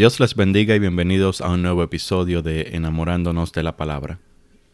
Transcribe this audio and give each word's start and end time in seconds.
Dios 0.00 0.18
les 0.18 0.34
bendiga 0.34 0.74
y 0.74 0.78
bienvenidos 0.78 1.42
a 1.42 1.50
un 1.50 1.60
nuevo 1.60 1.82
episodio 1.82 2.40
de 2.40 2.70
Enamorándonos 2.72 3.52
de 3.52 3.62
la 3.62 3.76
Palabra. 3.76 4.18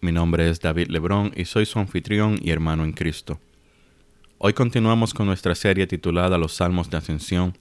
Mi 0.00 0.12
nombre 0.12 0.48
es 0.48 0.60
David 0.60 0.86
Lebrón 0.86 1.32
y 1.34 1.46
soy 1.46 1.66
su 1.66 1.80
anfitrión 1.80 2.38
y 2.40 2.50
hermano 2.50 2.84
en 2.84 2.92
Cristo. 2.92 3.40
Hoy 4.38 4.52
continuamos 4.52 5.12
con 5.14 5.26
nuestra 5.26 5.56
serie 5.56 5.88
titulada 5.88 6.38
Los 6.38 6.52
Salmos 6.52 6.90
de 6.90 6.98
Ascensión, 6.98 7.58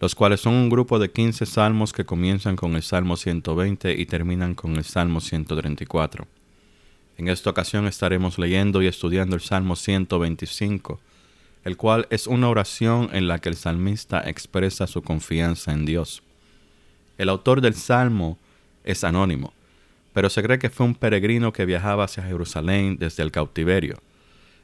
los 0.00 0.16
cuales 0.16 0.40
son 0.40 0.54
un 0.54 0.68
grupo 0.68 0.98
de 0.98 1.12
15 1.12 1.46
salmos 1.46 1.92
que 1.92 2.04
comienzan 2.04 2.56
con 2.56 2.74
el 2.74 2.82
Salmo 2.82 3.16
120 3.16 3.92
y 3.92 4.06
terminan 4.06 4.56
con 4.56 4.74
el 4.74 4.82
Salmo 4.82 5.20
134. 5.20 6.26
En 7.18 7.28
esta 7.28 7.50
ocasión 7.50 7.86
estaremos 7.86 8.36
leyendo 8.36 8.82
y 8.82 8.88
estudiando 8.88 9.36
el 9.36 9.42
Salmo 9.42 9.76
125, 9.76 10.98
el 11.62 11.76
cual 11.76 12.08
es 12.10 12.26
una 12.26 12.48
oración 12.48 13.10
en 13.12 13.28
la 13.28 13.38
que 13.38 13.48
el 13.48 13.54
salmista 13.54 14.28
expresa 14.28 14.88
su 14.88 15.02
confianza 15.02 15.72
en 15.72 15.86
Dios. 15.86 16.24
El 17.18 17.28
autor 17.28 17.60
del 17.60 17.74
Salmo 17.74 18.38
es 18.84 19.04
anónimo, 19.04 19.52
pero 20.12 20.30
se 20.30 20.42
cree 20.42 20.58
que 20.58 20.70
fue 20.70 20.86
un 20.86 20.94
peregrino 20.94 21.52
que 21.52 21.66
viajaba 21.66 22.04
hacia 22.04 22.22
Jerusalén 22.22 22.96
desde 22.98 23.22
el 23.22 23.30
cautiverio. 23.30 23.98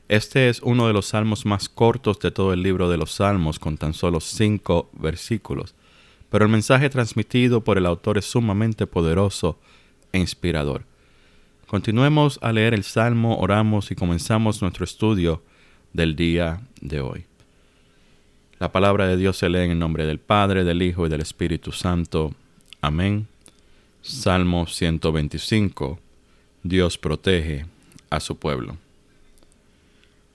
Este 0.09 0.49
es 0.49 0.61
uno 0.61 0.87
de 0.87 0.93
los 0.93 1.07
salmos 1.07 1.47
más 1.47 1.69
cortos 1.69 2.19
de 2.21 2.31
todo 2.31 2.53
el 2.53 2.63
libro 2.63 2.91
de 2.91 2.99
los 2.99 3.13
Salmos, 3.13 3.59
con 3.59 3.79
tan 3.79 3.95
solo 3.95 4.21
cinco 4.21 4.91
versículos, 4.93 5.75
pero 6.29 6.45
el 6.45 6.51
mensaje 6.51 6.91
transmitido 6.91 7.63
por 7.63 7.79
el 7.79 7.87
autor 7.87 8.19
es 8.19 8.27
sumamente 8.27 8.87
poderoso 8.87 9.59
e 10.13 10.19
inspirador. 10.19 10.85
Continuemos 11.67 12.39
a 12.43 12.53
leer 12.53 12.75
el 12.75 12.85
Salmo, 12.85 13.39
oramos 13.39 13.91
y 13.91 13.95
comenzamos 13.95 14.61
nuestro 14.61 14.85
estudio 14.85 15.43
del 15.95 16.17
día 16.17 16.61
de 16.83 17.01
hoy. 17.01 17.25
La 18.59 18.71
palabra 18.71 19.09
de 19.09 19.17
Dios 19.17 19.39
se 19.39 19.49
lee 19.49 19.61
en 19.61 19.71
el 19.73 19.79
nombre 19.79 20.05
del 20.05 20.19
Padre, 20.21 20.65
del 20.65 20.83
Hijo 20.83 21.07
y 21.07 21.09
del 21.09 21.23
Espíritu 21.23 21.73
Santo. 21.73 22.35
Amén. 22.85 23.29
Salmo 24.01 24.67
125. 24.67 26.01
Dios 26.65 26.99
protege 26.99 27.67
a 28.11 28.19
su 28.19 28.37
pueblo. 28.37 28.77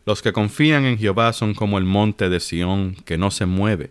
Los 0.05 0.21
que 0.21 0.31
confían 0.31 0.85
en 0.85 0.97
Jehová 0.97 1.33
son 1.33 1.53
como 1.53 1.77
el 1.77 1.83
monte 1.83 2.29
de 2.29 2.39
Sión, 2.39 2.95
que 3.03 3.17
no 3.17 3.31
se 3.31 3.45
mueve, 3.45 3.89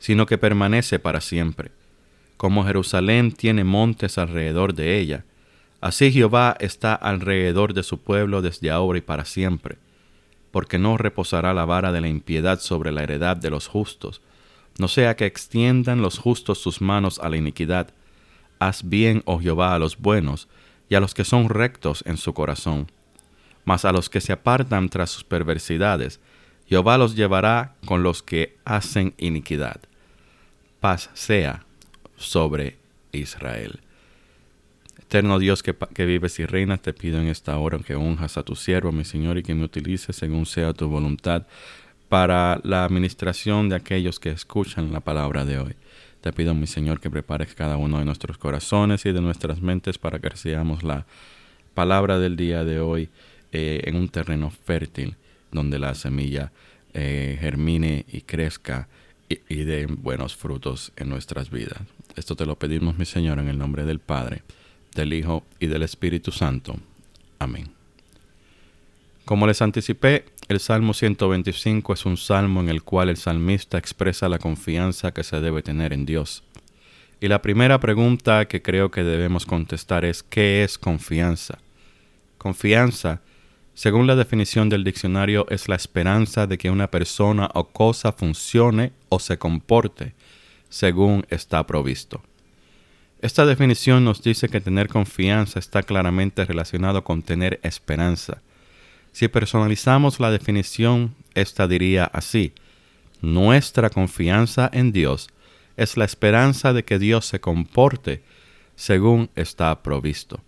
sino 0.00 0.26
que 0.26 0.38
permanece 0.38 0.98
para 0.98 1.20
siempre. 1.20 1.70
Como 2.36 2.64
Jerusalén 2.64 3.30
tiene 3.30 3.62
montes 3.62 4.18
alrededor 4.18 4.74
de 4.74 4.98
ella, 4.98 5.24
así 5.80 6.10
Jehová 6.10 6.56
está 6.58 6.96
alrededor 6.96 7.74
de 7.74 7.84
su 7.84 7.98
pueblo 7.98 8.42
desde 8.42 8.72
ahora 8.72 8.98
y 8.98 9.02
para 9.02 9.24
siempre, 9.24 9.78
porque 10.50 10.80
no 10.80 10.96
reposará 10.96 11.54
la 11.54 11.64
vara 11.64 11.92
de 11.92 12.00
la 12.00 12.08
impiedad 12.08 12.58
sobre 12.58 12.90
la 12.90 13.04
heredad 13.04 13.36
de 13.36 13.50
los 13.50 13.68
justos, 13.68 14.20
no 14.78 14.88
sea 14.88 15.16
que 15.16 15.26
extiendan 15.26 16.02
los 16.02 16.18
justos 16.18 16.58
sus 16.58 16.80
manos 16.80 17.18
a 17.20 17.28
la 17.28 17.36
iniquidad. 17.36 17.88
Haz 18.58 18.88
bien, 18.88 19.22
oh 19.24 19.38
Jehová, 19.38 19.74
a 19.74 19.78
los 19.78 19.98
buenos 19.98 20.48
y 20.88 20.94
a 20.94 21.00
los 21.00 21.14
que 21.14 21.24
son 21.24 21.48
rectos 21.48 22.02
en 22.06 22.16
su 22.16 22.34
corazón. 22.34 22.90
Mas 23.64 23.84
a 23.84 23.92
los 23.92 24.10
que 24.10 24.20
se 24.20 24.32
apartan 24.32 24.88
tras 24.88 25.10
sus 25.10 25.24
perversidades, 25.24 26.20
Jehová 26.66 26.98
los 26.98 27.14
llevará 27.14 27.76
con 27.86 28.02
los 28.02 28.22
que 28.22 28.56
hacen 28.64 29.14
iniquidad. 29.18 29.80
Paz 30.80 31.10
sea 31.14 31.64
sobre 32.16 32.78
Israel. 33.12 33.80
Eterno 34.98 35.38
Dios 35.38 35.62
que, 35.62 36.04
vives 36.04 36.38
y 36.40 36.46
reinas, 36.46 36.80
te 36.80 36.92
pido 36.92 37.20
en 37.20 37.28
esta 37.28 37.56
hora 37.58 37.78
que 37.78 37.94
unjas 37.94 38.36
a 38.36 38.42
tu 38.42 38.56
siervo, 38.56 38.90
mi 38.90 39.04
Señor, 39.04 39.38
y 39.38 39.42
que 39.42 39.54
me 39.54 39.64
utilices 39.64 40.16
según 40.16 40.46
sea 40.46 40.72
tu 40.72 40.88
voluntad 40.88 41.46
para 42.08 42.60
la 42.62 42.84
administración 42.84 43.68
de 43.68 43.76
aquellos 43.76 44.20
que 44.20 44.30
escuchan 44.30 44.92
la 44.92 45.00
palabra 45.00 45.44
de 45.44 45.58
hoy. 45.58 45.74
Te 46.20 46.32
pido, 46.32 46.54
mi 46.54 46.66
Señor, 46.66 47.00
que 47.00 47.10
prepares 47.10 47.54
cada 47.54 47.76
uno 47.76 47.98
de 47.98 48.04
nuestros 48.04 48.38
corazones 48.38 49.04
y 49.04 49.12
de 49.12 49.20
nuestras 49.20 49.60
mentes 49.60 49.98
para 49.98 50.18
que 50.18 50.30
recibamos 50.30 50.82
la 50.82 51.06
palabra 51.74 52.18
del 52.18 52.36
día 52.36 52.64
de 52.64 52.80
hoy 52.80 53.10
eh, 53.52 53.82
en 53.84 53.96
un 53.96 54.08
terreno 54.08 54.50
fértil 54.50 55.16
donde 55.52 55.78
la 55.78 55.94
semilla 55.94 56.50
eh, 56.94 57.36
germine 57.40 58.06
y 58.10 58.22
crezca 58.22 58.88
y, 59.28 59.40
y 59.48 59.64
dé 59.64 59.86
buenos 59.86 60.34
frutos 60.34 60.92
en 60.96 61.08
nuestras 61.08 61.50
vidas. 61.50 61.80
Esto 62.16 62.36
te 62.36 62.46
lo 62.46 62.56
pedimos, 62.56 62.96
mi 62.96 63.04
Señor, 63.04 63.38
en 63.38 63.48
el 63.48 63.58
nombre 63.58 63.84
del 63.84 63.98
Padre, 63.98 64.42
del 64.94 65.12
Hijo 65.12 65.44
y 65.60 65.66
del 65.66 65.82
Espíritu 65.82 66.32
Santo. 66.32 66.76
Amén. 67.38 67.68
Como 69.24 69.46
les 69.46 69.62
anticipé, 69.62 70.26
el 70.48 70.60
Salmo 70.60 70.92
125 70.92 71.94
es 71.94 72.04
un 72.04 72.16
salmo 72.16 72.60
en 72.60 72.68
el 72.68 72.82
cual 72.82 73.08
el 73.08 73.16
salmista 73.16 73.78
expresa 73.78 74.28
la 74.28 74.38
confianza 74.38 75.12
que 75.12 75.24
se 75.24 75.40
debe 75.40 75.62
tener 75.62 75.92
en 75.92 76.04
Dios. 76.04 76.42
Y 77.20 77.28
la 77.28 77.40
primera 77.40 77.80
pregunta 77.80 78.46
que 78.46 78.60
creo 78.60 78.90
que 78.90 79.02
debemos 79.02 79.46
contestar 79.46 80.04
es 80.04 80.22
¿qué 80.22 80.62
es 80.62 80.76
confianza? 80.76 81.58
Confianza, 82.36 83.22
según 83.72 84.06
la 84.06 84.16
definición 84.16 84.68
del 84.68 84.84
diccionario, 84.84 85.46
es 85.48 85.68
la 85.68 85.76
esperanza 85.76 86.46
de 86.46 86.58
que 86.58 86.70
una 86.70 86.90
persona 86.90 87.48
o 87.54 87.64
cosa 87.64 88.12
funcione 88.12 88.92
o 89.08 89.18
se 89.18 89.38
comporte 89.38 90.12
según 90.68 91.24
está 91.30 91.66
provisto. 91.66 92.22
Esta 93.22 93.46
definición 93.46 94.04
nos 94.04 94.22
dice 94.22 94.50
que 94.50 94.60
tener 94.60 94.88
confianza 94.88 95.58
está 95.58 95.82
claramente 95.82 96.44
relacionado 96.44 97.02
con 97.02 97.22
tener 97.22 97.58
esperanza 97.62 98.42
si 99.14 99.28
personalizamos 99.28 100.18
la 100.18 100.32
definición, 100.32 101.14
esta 101.34 101.68
diría 101.68 102.04
así, 102.04 102.52
nuestra 103.22 103.88
confianza 103.88 104.68
en 104.72 104.90
Dios 104.90 105.28
es 105.76 105.96
la 105.96 106.04
esperanza 106.04 106.72
de 106.72 106.84
que 106.84 106.98
Dios 106.98 107.24
se 107.24 107.40
comporte 107.40 108.24
según 108.74 109.30
está 109.36 109.84
provisto. 109.84 110.40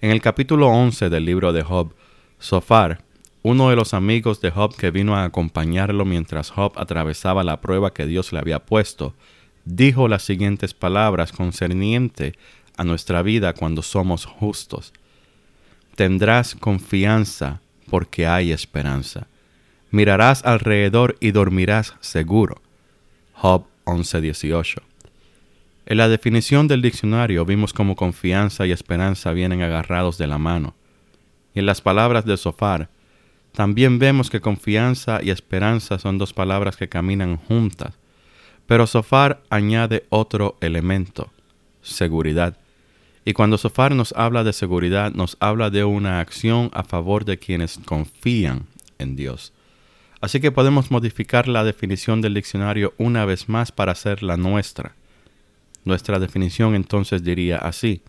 En 0.00 0.10
el 0.10 0.20
capítulo 0.20 0.70
11 0.70 1.08
del 1.08 1.24
libro 1.24 1.52
de 1.52 1.62
Job, 1.62 1.94
Sofar, 2.40 3.04
uno 3.42 3.70
de 3.70 3.76
los 3.76 3.94
amigos 3.94 4.40
de 4.40 4.50
Job 4.50 4.74
que 4.74 4.90
vino 4.90 5.14
a 5.14 5.22
acompañarlo 5.22 6.04
mientras 6.04 6.50
Job 6.50 6.72
atravesaba 6.74 7.44
la 7.44 7.60
prueba 7.60 7.94
que 7.94 8.06
Dios 8.06 8.32
le 8.32 8.40
había 8.40 8.66
puesto, 8.66 9.14
dijo 9.64 10.08
las 10.08 10.24
siguientes 10.24 10.74
palabras 10.74 11.30
concerniente 11.30 12.34
a 12.76 12.82
nuestra 12.82 13.22
vida 13.22 13.52
cuando 13.52 13.82
somos 13.82 14.24
justos. 14.24 14.92
Tendrás 15.94 16.56
confianza 16.56 17.60
porque 17.94 18.26
hay 18.26 18.50
esperanza. 18.50 19.28
Mirarás 19.92 20.44
alrededor 20.44 21.16
y 21.20 21.30
dormirás 21.30 21.94
seguro. 22.00 22.60
Job 23.34 23.66
11:18. 23.84 24.82
En 25.86 25.98
la 25.98 26.08
definición 26.08 26.66
del 26.66 26.82
diccionario 26.82 27.44
vimos 27.44 27.72
cómo 27.72 27.94
confianza 27.94 28.66
y 28.66 28.72
esperanza 28.72 29.32
vienen 29.32 29.62
agarrados 29.62 30.18
de 30.18 30.26
la 30.26 30.38
mano. 30.38 30.74
Y 31.54 31.60
en 31.60 31.66
las 31.66 31.80
palabras 31.82 32.24
de 32.24 32.36
Sofar, 32.36 32.88
también 33.52 34.00
vemos 34.00 34.28
que 34.28 34.40
confianza 34.40 35.20
y 35.22 35.30
esperanza 35.30 36.00
son 36.00 36.18
dos 36.18 36.32
palabras 36.32 36.76
que 36.76 36.88
caminan 36.88 37.36
juntas. 37.36 37.94
Pero 38.66 38.88
Sofar 38.88 39.40
añade 39.50 40.04
otro 40.08 40.56
elemento, 40.60 41.30
seguridad. 41.80 42.58
Y 43.24 43.32
cuando 43.32 43.56
Sofar 43.56 43.94
nos 43.94 44.12
habla 44.12 44.44
de 44.44 44.52
seguridad, 44.52 45.12
nos 45.12 45.36
habla 45.40 45.70
de 45.70 45.84
una 45.84 46.20
acción 46.20 46.70
a 46.74 46.84
favor 46.84 47.24
de 47.24 47.38
quienes 47.38 47.78
confían 47.78 48.66
en 48.98 49.16
Dios. 49.16 49.52
Así 50.20 50.40
que 50.40 50.52
podemos 50.52 50.90
modificar 50.90 51.48
la 51.48 51.64
definición 51.64 52.20
del 52.20 52.34
diccionario 52.34 52.94
una 52.98 53.24
vez 53.24 53.48
más 53.48 53.72
para 53.72 53.92
hacer 53.92 54.22
la 54.22 54.36
nuestra. 54.36 54.94
Nuestra 55.84 56.18
definición 56.18 56.74
entonces 56.74 57.22
diría 57.22 57.58
así. 57.58 58.02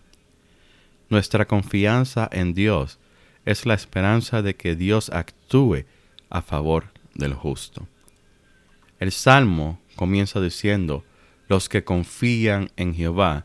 Nuestra 1.08 1.46
confianza 1.46 2.28
en 2.32 2.54
Dios 2.54 2.98
es 3.44 3.64
la 3.64 3.74
esperanza 3.74 4.42
de 4.42 4.56
que 4.56 4.74
Dios 4.74 5.10
actúe 5.10 5.84
a 6.30 6.42
favor 6.42 6.92
del 7.14 7.34
justo. 7.34 7.86
El 8.98 9.12
Salmo 9.12 9.78
comienza 9.94 10.40
diciendo, 10.40 11.04
los 11.48 11.68
que 11.68 11.84
confían 11.84 12.70
en 12.76 12.94
Jehová 12.94 13.44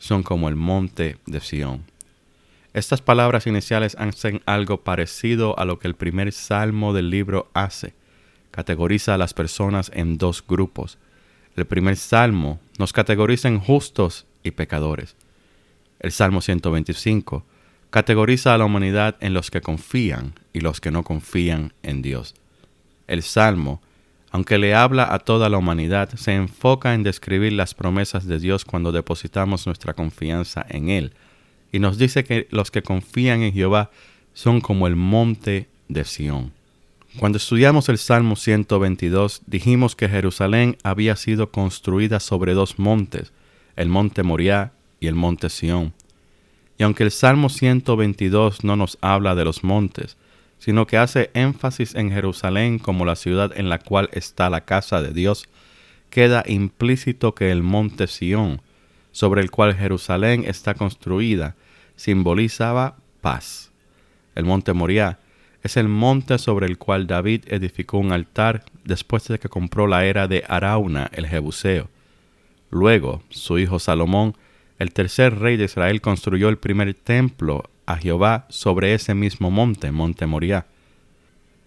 son 0.00 0.24
como 0.24 0.48
el 0.48 0.56
monte 0.56 1.18
de 1.26 1.40
Sión. 1.40 1.84
Estas 2.72 3.02
palabras 3.02 3.46
iniciales 3.46 3.96
hacen 3.98 4.42
algo 4.46 4.82
parecido 4.82 5.56
a 5.58 5.64
lo 5.64 5.78
que 5.78 5.86
el 5.88 5.94
primer 5.94 6.32
salmo 6.32 6.92
del 6.92 7.10
libro 7.10 7.50
hace. 7.52 7.94
Categoriza 8.50 9.14
a 9.14 9.18
las 9.18 9.34
personas 9.34 9.90
en 9.94 10.18
dos 10.18 10.44
grupos. 10.46 10.98
El 11.54 11.66
primer 11.66 11.96
salmo 11.96 12.60
nos 12.78 12.92
categoriza 12.92 13.48
en 13.48 13.60
justos 13.60 14.26
y 14.42 14.52
pecadores. 14.52 15.16
El 15.98 16.12
Salmo 16.12 16.40
125 16.40 17.44
categoriza 17.90 18.54
a 18.54 18.58
la 18.58 18.64
humanidad 18.64 19.16
en 19.20 19.34
los 19.34 19.50
que 19.50 19.60
confían 19.60 20.32
y 20.54 20.60
los 20.60 20.80
que 20.80 20.90
no 20.90 21.02
confían 21.04 21.74
en 21.82 22.00
Dios. 22.00 22.34
El 23.06 23.22
Salmo 23.22 23.82
aunque 24.30 24.58
le 24.58 24.74
habla 24.74 25.12
a 25.12 25.18
toda 25.18 25.48
la 25.48 25.58
humanidad, 25.58 26.10
se 26.16 26.34
enfoca 26.34 26.94
en 26.94 27.02
describir 27.02 27.52
las 27.52 27.74
promesas 27.74 28.26
de 28.26 28.38
Dios 28.38 28.64
cuando 28.64 28.92
depositamos 28.92 29.66
nuestra 29.66 29.94
confianza 29.94 30.64
en 30.68 30.88
Él. 30.88 31.12
Y 31.72 31.80
nos 31.80 31.98
dice 31.98 32.24
que 32.24 32.46
los 32.50 32.70
que 32.70 32.82
confían 32.82 33.42
en 33.42 33.52
Jehová 33.52 33.90
son 34.32 34.60
como 34.60 34.86
el 34.86 34.96
monte 34.96 35.68
de 35.88 36.04
Sión. 36.04 36.52
Cuando 37.18 37.38
estudiamos 37.38 37.88
el 37.88 37.98
Salmo 37.98 38.36
122, 38.36 39.42
dijimos 39.46 39.96
que 39.96 40.08
Jerusalén 40.08 40.78
había 40.84 41.16
sido 41.16 41.50
construida 41.50 42.20
sobre 42.20 42.54
dos 42.54 42.78
montes, 42.78 43.32
el 43.74 43.88
monte 43.88 44.22
Moriah 44.22 44.72
y 45.00 45.08
el 45.08 45.16
monte 45.16 45.50
Sión. 45.50 45.92
Y 46.78 46.84
aunque 46.84 47.02
el 47.02 47.10
Salmo 47.10 47.48
122 47.48 48.62
no 48.62 48.76
nos 48.76 48.96
habla 49.00 49.34
de 49.34 49.44
los 49.44 49.64
montes, 49.64 50.16
sino 50.60 50.86
que 50.86 50.98
hace 50.98 51.30
énfasis 51.32 51.94
en 51.94 52.12
Jerusalén 52.12 52.78
como 52.78 53.06
la 53.06 53.16
ciudad 53.16 53.50
en 53.56 53.70
la 53.70 53.78
cual 53.78 54.10
está 54.12 54.50
la 54.50 54.60
casa 54.60 55.00
de 55.00 55.12
Dios, 55.12 55.48
queda 56.10 56.44
implícito 56.46 57.34
que 57.34 57.50
el 57.50 57.62
monte 57.62 58.06
Sión, 58.06 58.60
sobre 59.10 59.40
el 59.40 59.50
cual 59.50 59.74
Jerusalén 59.74 60.44
está 60.46 60.74
construida, 60.74 61.56
simbolizaba 61.96 62.98
paz. 63.22 63.72
El 64.34 64.44
monte 64.44 64.74
Moriah 64.74 65.18
es 65.62 65.78
el 65.78 65.88
monte 65.88 66.36
sobre 66.38 66.66
el 66.66 66.76
cual 66.76 67.06
David 67.06 67.44
edificó 67.46 67.96
un 67.96 68.12
altar 68.12 68.64
después 68.84 69.26
de 69.28 69.38
que 69.38 69.48
compró 69.48 69.86
la 69.86 70.04
era 70.04 70.28
de 70.28 70.44
Arauna 70.46 71.10
el 71.14 71.26
Jebuseo. 71.26 71.88
Luego, 72.70 73.22
su 73.30 73.58
hijo 73.58 73.78
Salomón, 73.78 74.36
el 74.78 74.92
tercer 74.92 75.38
rey 75.38 75.56
de 75.56 75.64
Israel, 75.64 76.02
construyó 76.02 76.50
el 76.50 76.58
primer 76.58 76.92
templo 76.92 77.70
a 77.90 77.96
Jehová 77.96 78.46
sobre 78.48 78.94
ese 78.94 79.14
mismo 79.14 79.50
monte, 79.50 79.90
monte 79.90 80.26
Moriah. 80.26 80.66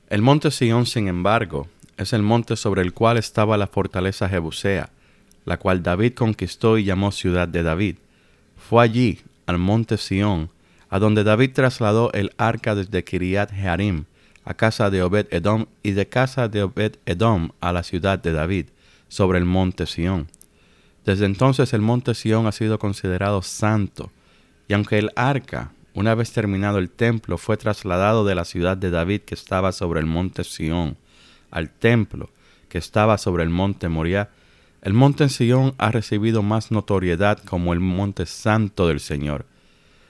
El 0.10 0.22
monte 0.22 0.52
Sión, 0.52 0.86
sin 0.86 1.08
embargo, 1.08 1.68
es 1.98 2.14
el 2.14 2.22
monte 2.22 2.56
sobre 2.56 2.82
el 2.82 2.94
cual 2.94 3.18
estaba 3.18 3.58
la 3.58 3.68
fortaleza 3.68 4.30
Jebusea, 4.30 4.90
la 5.46 5.58
cual 5.58 5.84
David 5.84 6.14
conquistó 6.14 6.78
y 6.78 6.86
llamó 6.86 7.12
ciudad 7.12 7.48
de 7.48 7.64
David. 7.64 7.98
Fue 8.58 8.84
allí, 8.84 9.20
al 9.46 9.58
monte 9.58 9.98
Sión, 9.98 10.50
a 10.90 11.00
donde 11.00 11.24
David 11.24 11.52
trasladó 11.54 12.12
el 12.14 12.32
arca 12.38 12.76
desde 12.76 13.04
Kiriat 13.04 13.52
Jearim 13.52 14.06
a 14.46 14.54
casa 14.54 14.90
de 14.90 15.02
Obed 15.02 15.28
Edom 15.32 15.66
y 15.84 15.92
de 15.92 16.08
casa 16.08 16.48
de 16.48 16.64
Obed 16.64 16.98
Edom 17.06 17.52
a 17.62 17.72
la 17.72 17.84
ciudad 17.84 18.20
de 18.20 18.34
David, 18.34 18.68
sobre 19.08 19.38
el 19.38 19.46
monte 19.46 19.86
Sión. 19.86 20.28
Desde 21.06 21.26
entonces 21.26 21.74
el 21.74 21.82
monte 21.82 22.14
Sión 22.14 22.48
ha 22.48 22.52
sido 22.52 22.80
considerado 22.80 23.42
santo, 23.42 24.12
y 24.68 24.74
aunque 24.74 24.98
el 24.98 25.12
arca, 25.16 25.72
una 25.94 26.16
vez 26.16 26.32
terminado 26.32 26.80
el 26.80 26.90
templo, 26.90 27.38
fue 27.38 27.58
trasladado 27.58 28.26
de 28.26 28.36
la 28.36 28.46
ciudad 28.46 28.78
de 28.78 28.90
David 28.90 29.22
que 29.22 29.36
estaba 29.36 29.72
sobre 29.72 30.00
el 30.00 30.06
monte 30.06 30.44
Sión 30.44 30.98
al 31.52 31.70
templo 31.70 32.30
que 32.74 32.80
estaba 32.80 33.20
sobre 33.20 33.44
el 33.44 33.52
monte 33.52 33.88
Moriah, 33.88 34.32
el 34.82 34.94
monte 34.94 35.30
Sión 35.30 35.76
ha 35.78 35.92
recibido 35.92 36.42
más 36.42 36.72
notoriedad 36.72 37.38
como 37.38 37.72
el 37.72 37.80
monte 37.80 38.26
santo 38.26 38.88
del 38.88 39.00
Señor. 39.00 39.46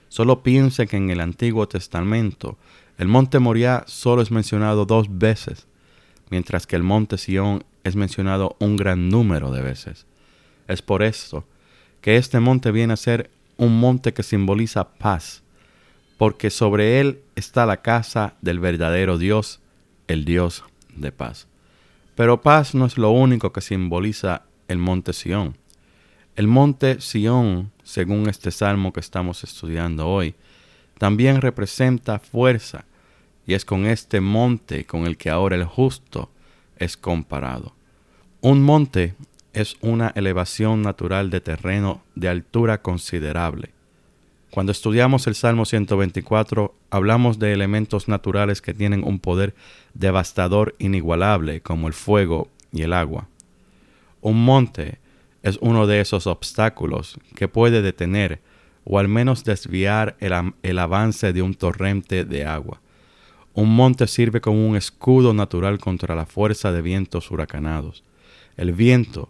Solo 0.07 0.43
piense 0.43 0.87
que 0.87 0.95
en 0.95 1.09
el 1.09 1.19
Antiguo 1.19 1.67
Testamento 1.67 2.57
el 2.97 3.09
monte 3.09 3.39
Moriah 3.39 3.83
solo 3.85 4.21
es 4.21 4.31
mencionado 4.31 4.85
dos 4.85 5.07
veces, 5.09 5.67
mientras 6.29 6.65
que 6.65 6.77
el 6.77 6.83
monte 6.83 7.17
Sión 7.17 7.65
es 7.83 7.97
mencionado 7.97 8.55
un 8.59 8.77
gran 8.77 9.09
número 9.09 9.51
de 9.51 9.61
veces. 9.61 10.05
Es 10.69 10.81
por 10.81 11.03
esto 11.03 11.43
que 11.99 12.15
este 12.15 12.39
monte 12.39 12.71
viene 12.71 12.93
a 12.93 12.97
ser 12.97 13.29
un 13.57 13.77
monte 13.77 14.13
que 14.13 14.23
simboliza 14.23 14.87
paz, 14.93 15.42
porque 16.23 16.51
sobre 16.51 17.01
él 17.01 17.19
está 17.35 17.65
la 17.65 17.81
casa 17.81 18.35
del 18.39 18.61
verdadero 18.61 19.17
Dios, 19.17 19.59
el 20.07 20.23
Dios 20.23 20.63
de 20.95 21.11
paz. 21.11 21.49
Pero 22.15 22.41
paz 22.41 22.73
no 22.73 22.85
es 22.85 22.97
lo 22.97 23.11
único 23.11 23.51
que 23.51 23.59
simboliza 23.59 24.43
el 24.69 24.77
monte 24.77 25.11
Sión. 25.11 25.57
El 26.37 26.47
monte 26.47 27.01
Sión, 27.01 27.73
según 27.83 28.29
este 28.29 28.51
salmo 28.51 28.93
que 28.93 29.01
estamos 29.01 29.43
estudiando 29.43 30.07
hoy, 30.07 30.33
también 30.97 31.41
representa 31.41 32.19
fuerza, 32.19 32.85
y 33.45 33.53
es 33.53 33.65
con 33.65 33.85
este 33.85 34.21
monte 34.21 34.85
con 34.85 35.05
el 35.05 35.17
que 35.17 35.29
ahora 35.29 35.57
el 35.57 35.65
justo 35.65 36.31
es 36.77 36.95
comparado. 36.95 37.75
Un 38.39 38.63
monte 38.63 39.15
es 39.51 39.75
una 39.81 40.13
elevación 40.15 40.83
natural 40.83 41.29
de 41.29 41.41
terreno 41.41 42.01
de 42.15 42.29
altura 42.29 42.81
considerable. 42.81 43.71
Cuando 44.53 44.71
estudiamos 44.71 45.25
el 45.25 45.33
Salmo 45.33 45.65
124, 45.65 46.75
hablamos 46.91 47.39
de 47.39 47.53
elementos 47.53 48.07
naturales 48.07 48.61
que 48.61 48.75
tienen 48.75 49.03
un 49.03 49.17
poder 49.17 49.55
devastador 49.95 50.75
inigualable, 50.77 51.61
como 51.61 51.87
el 51.87 51.95
fuego 51.95 52.49
y 52.71 52.83
el 52.83 52.93
agua. 52.93 53.27
Un 54.21 54.45
monte 54.45 54.99
es 55.41 55.57
uno 55.59 55.87
de 55.87 56.01
esos 56.01 56.27
obstáculos 56.27 57.17
que 57.33 57.47
puede 57.47 57.81
detener 57.81 58.41
o 58.85 58.99
al 58.99 59.07
menos 59.07 59.43
desviar 59.43 60.15
el, 60.19 60.53
el 60.61 60.77
avance 60.77 61.33
de 61.33 61.41
un 61.41 61.55
torrente 61.55 62.23
de 62.23 62.45
agua. 62.45 62.79
Un 63.55 63.75
monte 63.75 64.05
sirve 64.05 64.39
como 64.39 64.67
un 64.69 64.75
escudo 64.75 65.33
natural 65.33 65.79
contra 65.79 66.13
la 66.13 66.27
fuerza 66.27 66.71
de 66.71 66.83
vientos 66.83 67.31
huracanados. 67.31 68.03
El 68.55 68.73
viento 68.73 69.29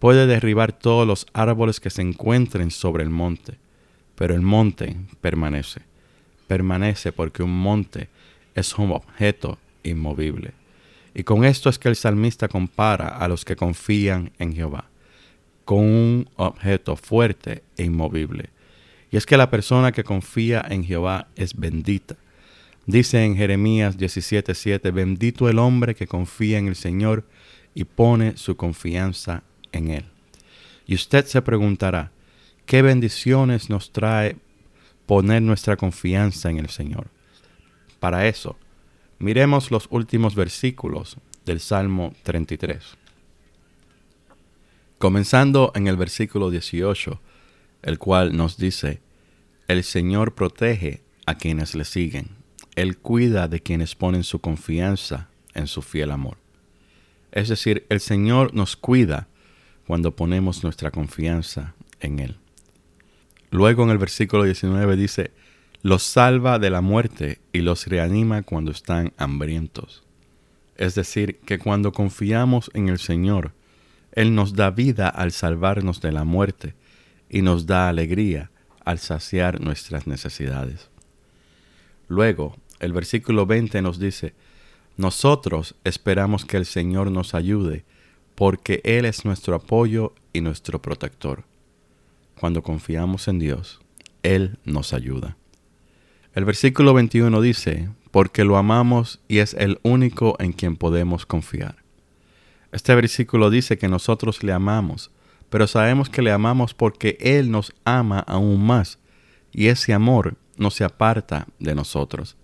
puede 0.00 0.26
derribar 0.26 0.72
todos 0.72 1.06
los 1.06 1.28
árboles 1.32 1.78
que 1.78 1.90
se 1.90 2.02
encuentren 2.02 2.72
sobre 2.72 3.04
el 3.04 3.10
monte, 3.10 3.62
pero 4.14 4.34
el 4.34 4.42
monte 4.42 4.96
permanece. 5.20 5.82
Permanece 6.46 7.12
porque 7.12 7.42
un 7.42 7.58
monte 7.58 8.08
es 8.54 8.76
un 8.78 8.92
objeto 8.92 9.58
inmovible. 9.82 10.52
Y 11.14 11.24
con 11.24 11.44
esto 11.44 11.68
es 11.68 11.78
que 11.78 11.88
el 11.88 11.96
salmista 11.96 12.48
compara 12.48 13.08
a 13.08 13.28
los 13.28 13.44
que 13.44 13.56
confían 13.56 14.32
en 14.38 14.54
Jehová 14.54 14.90
con 15.64 15.78
un 15.78 16.28
objeto 16.36 16.96
fuerte 16.96 17.62
e 17.76 17.84
inmovible. 17.84 18.50
Y 19.10 19.16
es 19.16 19.26
que 19.26 19.36
la 19.36 19.50
persona 19.50 19.92
que 19.92 20.04
confía 20.04 20.64
en 20.68 20.84
Jehová 20.84 21.28
es 21.36 21.54
bendita. 21.54 22.16
Dice 22.86 23.24
en 23.24 23.36
Jeremías 23.36 23.96
17:7, 23.96 24.92
bendito 24.92 25.48
el 25.48 25.58
hombre 25.58 25.94
que 25.94 26.06
confía 26.06 26.58
en 26.58 26.68
el 26.68 26.76
Señor 26.76 27.24
y 27.74 27.84
pone 27.84 28.36
su 28.36 28.56
confianza 28.56 29.42
en 29.72 29.90
Él. 29.90 30.04
Y 30.86 30.94
usted 30.94 31.24
se 31.24 31.40
preguntará, 31.40 32.10
¿qué 32.66 32.82
bendiciones 32.82 33.70
nos 33.70 33.92
trae 33.92 34.36
poner 35.06 35.42
nuestra 35.42 35.76
confianza 35.76 36.50
en 36.50 36.58
el 36.58 36.68
Señor? 36.68 37.08
Para 38.00 38.26
eso, 38.26 38.56
miremos 39.18 39.70
los 39.70 39.86
últimos 39.90 40.34
versículos 40.34 41.16
del 41.44 41.60
Salmo 41.60 42.14
33. 42.22 42.82
Comenzando 44.98 45.72
en 45.74 45.86
el 45.86 45.96
versículo 45.96 46.50
18, 46.50 47.20
el 47.82 47.98
cual 47.98 48.36
nos 48.36 48.56
dice, 48.56 49.00
El 49.68 49.84
Señor 49.84 50.34
protege 50.34 51.02
a 51.26 51.36
quienes 51.36 51.74
le 51.74 51.84
siguen, 51.84 52.30
Él 52.76 52.98
cuida 52.98 53.48
de 53.48 53.60
quienes 53.60 53.94
ponen 53.94 54.24
su 54.24 54.40
confianza 54.40 55.28
en 55.52 55.66
su 55.66 55.82
fiel 55.82 56.10
amor. 56.10 56.38
Es 57.32 57.48
decir, 57.48 57.84
el 57.88 58.00
Señor 58.00 58.54
nos 58.54 58.76
cuida 58.76 59.28
cuando 59.86 60.14
ponemos 60.14 60.62
nuestra 60.62 60.90
confianza 60.90 61.74
en 62.00 62.20
Él. 62.20 62.36
Luego 63.54 63.84
en 63.84 63.90
el 63.90 63.98
versículo 63.98 64.42
19 64.42 64.96
dice, 64.96 65.30
los 65.80 66.02
salva 66.02 66.58
de 66.58 66.70
la 66.70 66.80
muerte 66.80 67.38
y 67.52 67.60
los 67.60 67.86
reanima 67.86 68.42
cuando 68.42 68.72
están 68.72 69.12
hambrientos. 69.16 70.02
Es 70.74 70.96
decir, 70.96 71.38
que 71.46 71.60
cuando 71.60 71.92
confiamos 71.92 72.68
en 72.74 72.88
el 72.88 72.98
Señor, 72.98 73.52
Él 74.10 74.34
nos 74.34 74.54
da 74.54 74.70
vida 74.72 75.08
al 75.08 75.30
salvarnos 75.30 76.00
de 76.00 76.10
la 76.10 76.24
muerte 76.24 76.74
y 77.30 77.42
nos 77.42 77.64
da 77.64 77.88
alegría 77.88 78.50
al 78.84 78.98
saciar 78.98 79.60
nuestras 79.60 80.08
necesidades. 80.08 80.90
Luego, 82.08 82.56
el 82.80 82.92
versículo 82.92 83.46
20 83.46 83.82
nos 83.82 84.00
dice, 84.00 84.34
nosotros 84.96 85.76
esperamos 85.84 86.44
que 86.44 86.56
el 86.56 86.66
Señor 86.66 87.12
nos 87.12 87.34
ayude 87.34 87.84
porque 88.34 88.80
Él 88.82 89.04
es 89.04 89.24
nuestro 89.24 89.54
apoyo 89.54 90.12
y 90.32 90.40
nuestro 90.40 90.82
protector. 90.82 91.44
Cuando 92.38 92.62
confiamos 92.62 93.28
en 93.28 93.38
Dios, 93.38 93.80
Él 94.22 94.58
nos 94.64 94.92
ayuda. 94.92 95.36
El 96.34 96.44
versículo 96.44 96.94
21 96.94 97.40
dice, 97.40 97.88
porque 98.10 98.44
lo 98.44 98.56
amamos 98.56 99.20
y 99.28 99.38
es 99.38 99.54
el 99.54 99.78
único 99.82 100.36
en 100.40 100.52
quien 100.52 100.76
podemos 100.76 101.26
confiar. 101.26 101.76
Este 102.72 102.94
versículo 102.94 103.50
dice 103.50 103.78
que 103.78 103.88
nosotros 103.88 104.42
le 104.42 104.52
amamos, 104.52 105.10
pero 105.48 105.68
sabemos 105.68 106.08
que 106.08 106.22
le 106.22 106.32
amamos 106.32 106.74
porque 106.74 107.16
Él 107.20 107.50
nos 107.50 107.72
ama 107.84 108.18
aún 108.20 108.66
más, 108.66 108.98
y 109.52 109.68
ese 109.68 109.92
amor 109.92 110.36
no 110.56 110.70
se 110.70 110.82
aparta 110.82 111.46
de 111.60 111.74
nosotros. 111.74 112.36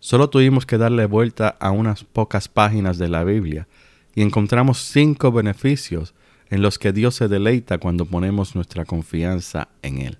Solo 0.00 0.28
tuvimos 0.28 0.66
que 0.66 0.76
darle 0.76 1.06
vuelta 1.06 1.56
a 1.60 1.70
unas 1.70 2.04
pocas 2.04 2.48
páginas 2.48 2.98
de 2.98 3.08
la 3.08 3.24
Biblia 3.24 3.66
y 4.14 4.20
encontramos 4.20 4.78
cinco 4.78 5.32
beneficios 5.32 6.14
en 6.50 6.62
los 6.62 6.78
que 6.78 6.92
Dios 6.92 7.14
se 7.14 7.28
deleita 7.28 7.78
cuando 7.78 8.06
ponemos 8.06 8.54
nuestra 8.54 8.84
confianza 8.84 9.68
en 9.82 10.00
Él. 10.00 10.18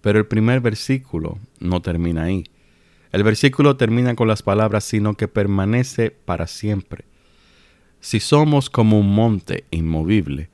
Pero 0.00 0.18
el 0.18 0.26
primer 0.26 0.60
versículo 0.60 1.38
no 1.60 1.80
termina 1.82 2.24
ahí. 2.24 2.44
El 3.12 3.22
versículo 3.22 3.76
termina 3.76 4.14
con 4.14 4.28
las 4.28 4.42
palabras, 4.42 4.84
sino 4.84 5.14
que 5.14 5.28
permanece 5.28 6.10
para 6.10 6.46
siempre. 6.46 7.04
Si 8.00 8.18
somos 8.18 8.70
como 8.70 8.98
un 8.98 9.14
monte 9.14 9.64
inmovible, 9.70 10.50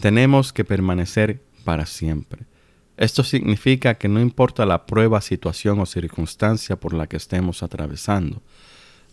tenemos 0.00 0.52
que 0.52 0.64
permanecer 0.64 1.42
para 1.64 1.84
siempre. 1.84 2.46
Esto 2.96 3.22
significa 3.22 3.94
que 3.94 4.08
no 4.08 4.20
importa 4.20 4.64
la 4.64 4.86
prueba, 4.86 5.20
situación 5.20 5.80
o 5.80 5.86
circunstancia 5.86 6.76
por 6.76 6.94
la 6.94 7.06
que 7.06 7.16
estemos 7.16 7.62
atravesando, 7.62 8.42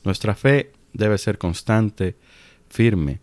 nuestra 0.04 0.36
fe 0.36 0.72
debe 0.94 1.18
ser 1.18 1.38
constante 1.38 2.16
firme, 2.70 3.20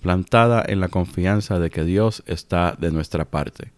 plantada 0.00 0.64
en 0.66 0.80
la 0.80 0.88
confianza 0.88 1.58
de 1.58 1.70
que 1.70 1.84
Dios 1.84 2.22
está 2.26 2.76
de 2.78 2.90
nuestra 2.90 3.24
parte. 3.26 3.72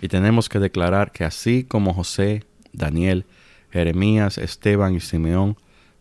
Y 0.00 0.08
tenemos 0.08 0.48
que 0.48 0.58
declarar 0.58 1.12
que 1.12 1.24
así 1.24 1.64
como 1.64 1.94
José, 1.94 2.44
Daniel, 2.72 3.24
Jeremías, 3.70 4.38
Esteban 4.38 4.94
y 4.94 5.00
Simeón, 5.00 5.56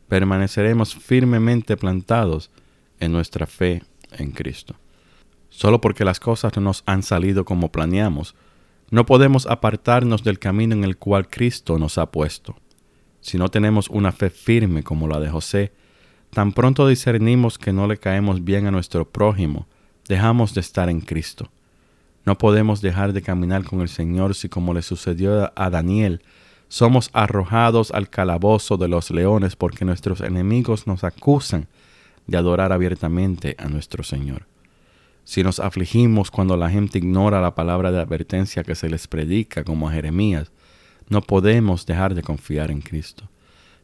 permaneceremos 0.08 0.96
firmemente 0.96 1.78
plantados 1.78 2.52
en 3.00 3.12
nuestra 3.12 3.48
fe 3.48 3.84
en 4.12 4.32
Cristo. 4.32 4.76
Solo 5.50 5.82
porque 5.82 6.06
las 6.06 6.20
cosas 6.20 6.56
no 6.56 6.62
nos 6.62 6.84
han 6.86 7.04
salido 7.04 7.46
como 7.46 7.72
planeamos, 7.72 8.36
no 8.90 9.06
podemos 9.06 9.48
apartarnos 9.48 10.24
del 10.24 10.40
camino 10.40 10.76
en 10.76 10.84
el 10.84 10.98
cual 10.98 11.28
Cristo 11.30 11.80
nos 11.80 11.98
ha 11.98 12.12
puesto. 12.12 12.56
Si 13.22 13.38
no 13.38 13.50
tenemos 13.50 13.90
una 13.90 14.12
fe 14.12 14.30
firme 14.30 14.84
como 14.84 15.08
la 15.08 15.20
de 15.20 15.30
José, 15.30 15.72
tan 16.34 16.52
pronto 16.52 16.88
discernimos 16.88 17.58
que 17.58 17.74
no 17.74 17.88
le 17.88 17.98
caemos 17.98 18.44
bien 18.44 18.68
a 18.68 18.72
nuestro 18.72 19.10
prójimo, 19.10 19.68
dejamos 20.08 20.54
de 20.54 20.62
estar 20.62 20.90
en 20.90 21.02
Cristo. 21.02 21.50
No 22.26 22.38
podemos 22.38 22.82
dejar 22.82 23.14
de 23.14 23.22
caminar 23.22 23.64
con 23.64 23.82
el 23.82 23.90
Señor 23.90 24.36
si 24.36 24.50
como 24.50 24.74
le 24.74 24.82
sucedió 24.82 25.52
a 25.56 25.70
Daniel, 25.70 26.22
somos 26.70 27.10
arrojados 27.14 27.92
al 27.92 28.10
calabozo 28.10 28.78
de 28.78 28.88
los 28.88 29.12
leones 29.12 29.56
porque 29.56 29.86
nuestros 29.86 30.22
enemigos 30.22 30.88
nos 30.88 31.04
acusan 31.04 31.68
de 32.26 32.38
adorar 32.38 32.72
abiertamente 32.72 33.56
a 33.60 33.68
nuestro 33.68 34.04
Señor. 34.04 34.48
Si 35.26 35.44
nos 35.44 35.60
afligimos 35.60 36.32
cuando 36.32 36.58
la 36.58 36.70
gente 36.70 36.98
ignora 36.98 37.42
la 37.42 37.56
palabra 37.56 37.92
de 37.92 38.00
advertencia 38.00 38.64
que 38.64 38.76
se 38.76 38.90
les 38.90 39.08
predica 39.08 39.64
como 39.64 39.88
a 39.88 39.94
Jeremías, 39.94 40.52
no 41.10 41.22
podemos 41.22 41.86
dejar 41.86 42.16
de 42.16 42.24
confiar 42.24 42.72
en 42.72 42.82
Cristo. 42.82 43.30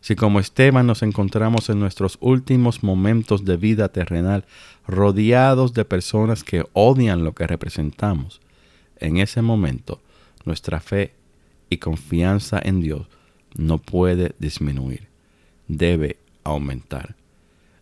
Si 0.01 0.15
como 0.15 0.39
Esteban 0.39 0.87
nos 0.87 1.03
encontramos 1.03 1.69
en 1.69 1.79
nuestros 1.79 2.17
últimos 2.21 2.83
momentos 2.83 3.43
de 3.45 3.57
vida 3.57 3.89
terrenal 3.89 4.45
rodeados 4.87 5.73
de 5.73 5.85
personas 5.85 6.43
que 6.43 6.65
odian 6.73 7.23
lo 7.23 7.33
que 7.33 7.47
representamos, 7.47 8.39
en 8.97 9.17
ese 9.17 9.41
momento 9.41 10.01
nuestra 10.45 10.79
fe 10.79 11.13
y 11.69 11.77
confianza 11.77 12.59
en 12.63 12.81
Dios 12.81 13.07
no 13.55 13.77
puede 13.77 14.33
disminuir, 14.39 15.07
debe 15.67 16.17
aumentar. 16.43 17.15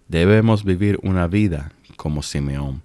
Debemos 0.07 0.63
vivir 0.63 0.99
una 1.03 1.27
vida 1.27 1.71
como 1.97 2.23
Simeón, 2.23 2.81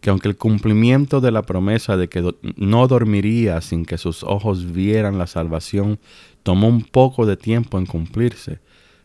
que 0.00 0.10
aunque 0.10 0.28
el 0.28 0.36
cumplimiento 0.36 1.20
de 1.20 1.32
la 1.32 1.42
promesa 1.42 1.96
de 1.96 2.08
que 2.08 2.34
no 2.56 2.86
dormiría 2.86 3.60
sin 3.60 3.84
que 3.84 3.98
sus 3.98 4.22
ojos 4.22 4.72
vieran 4.72 5.18
la 5.18 5.26
salvación 5.26 5.98
tomó 6.42 6.68
un 6.68 6.82
poco 6.82 7.26
de 7.26 7.36
tiempo 7.36 7.78
en 7.78 7.86
cumplirse, 7.86 8.60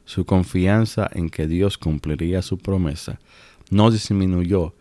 su 0.06 0.26
confianza 0.26 1.10
en 1.14 1.30
que 1.30 1.48
Dios 1.48 1.78
cumpliría 1.78 2.42
su 2.42 2.58
promesa 2.58 3.20
no 3.70 3.92
disminuyó 3.92 4.74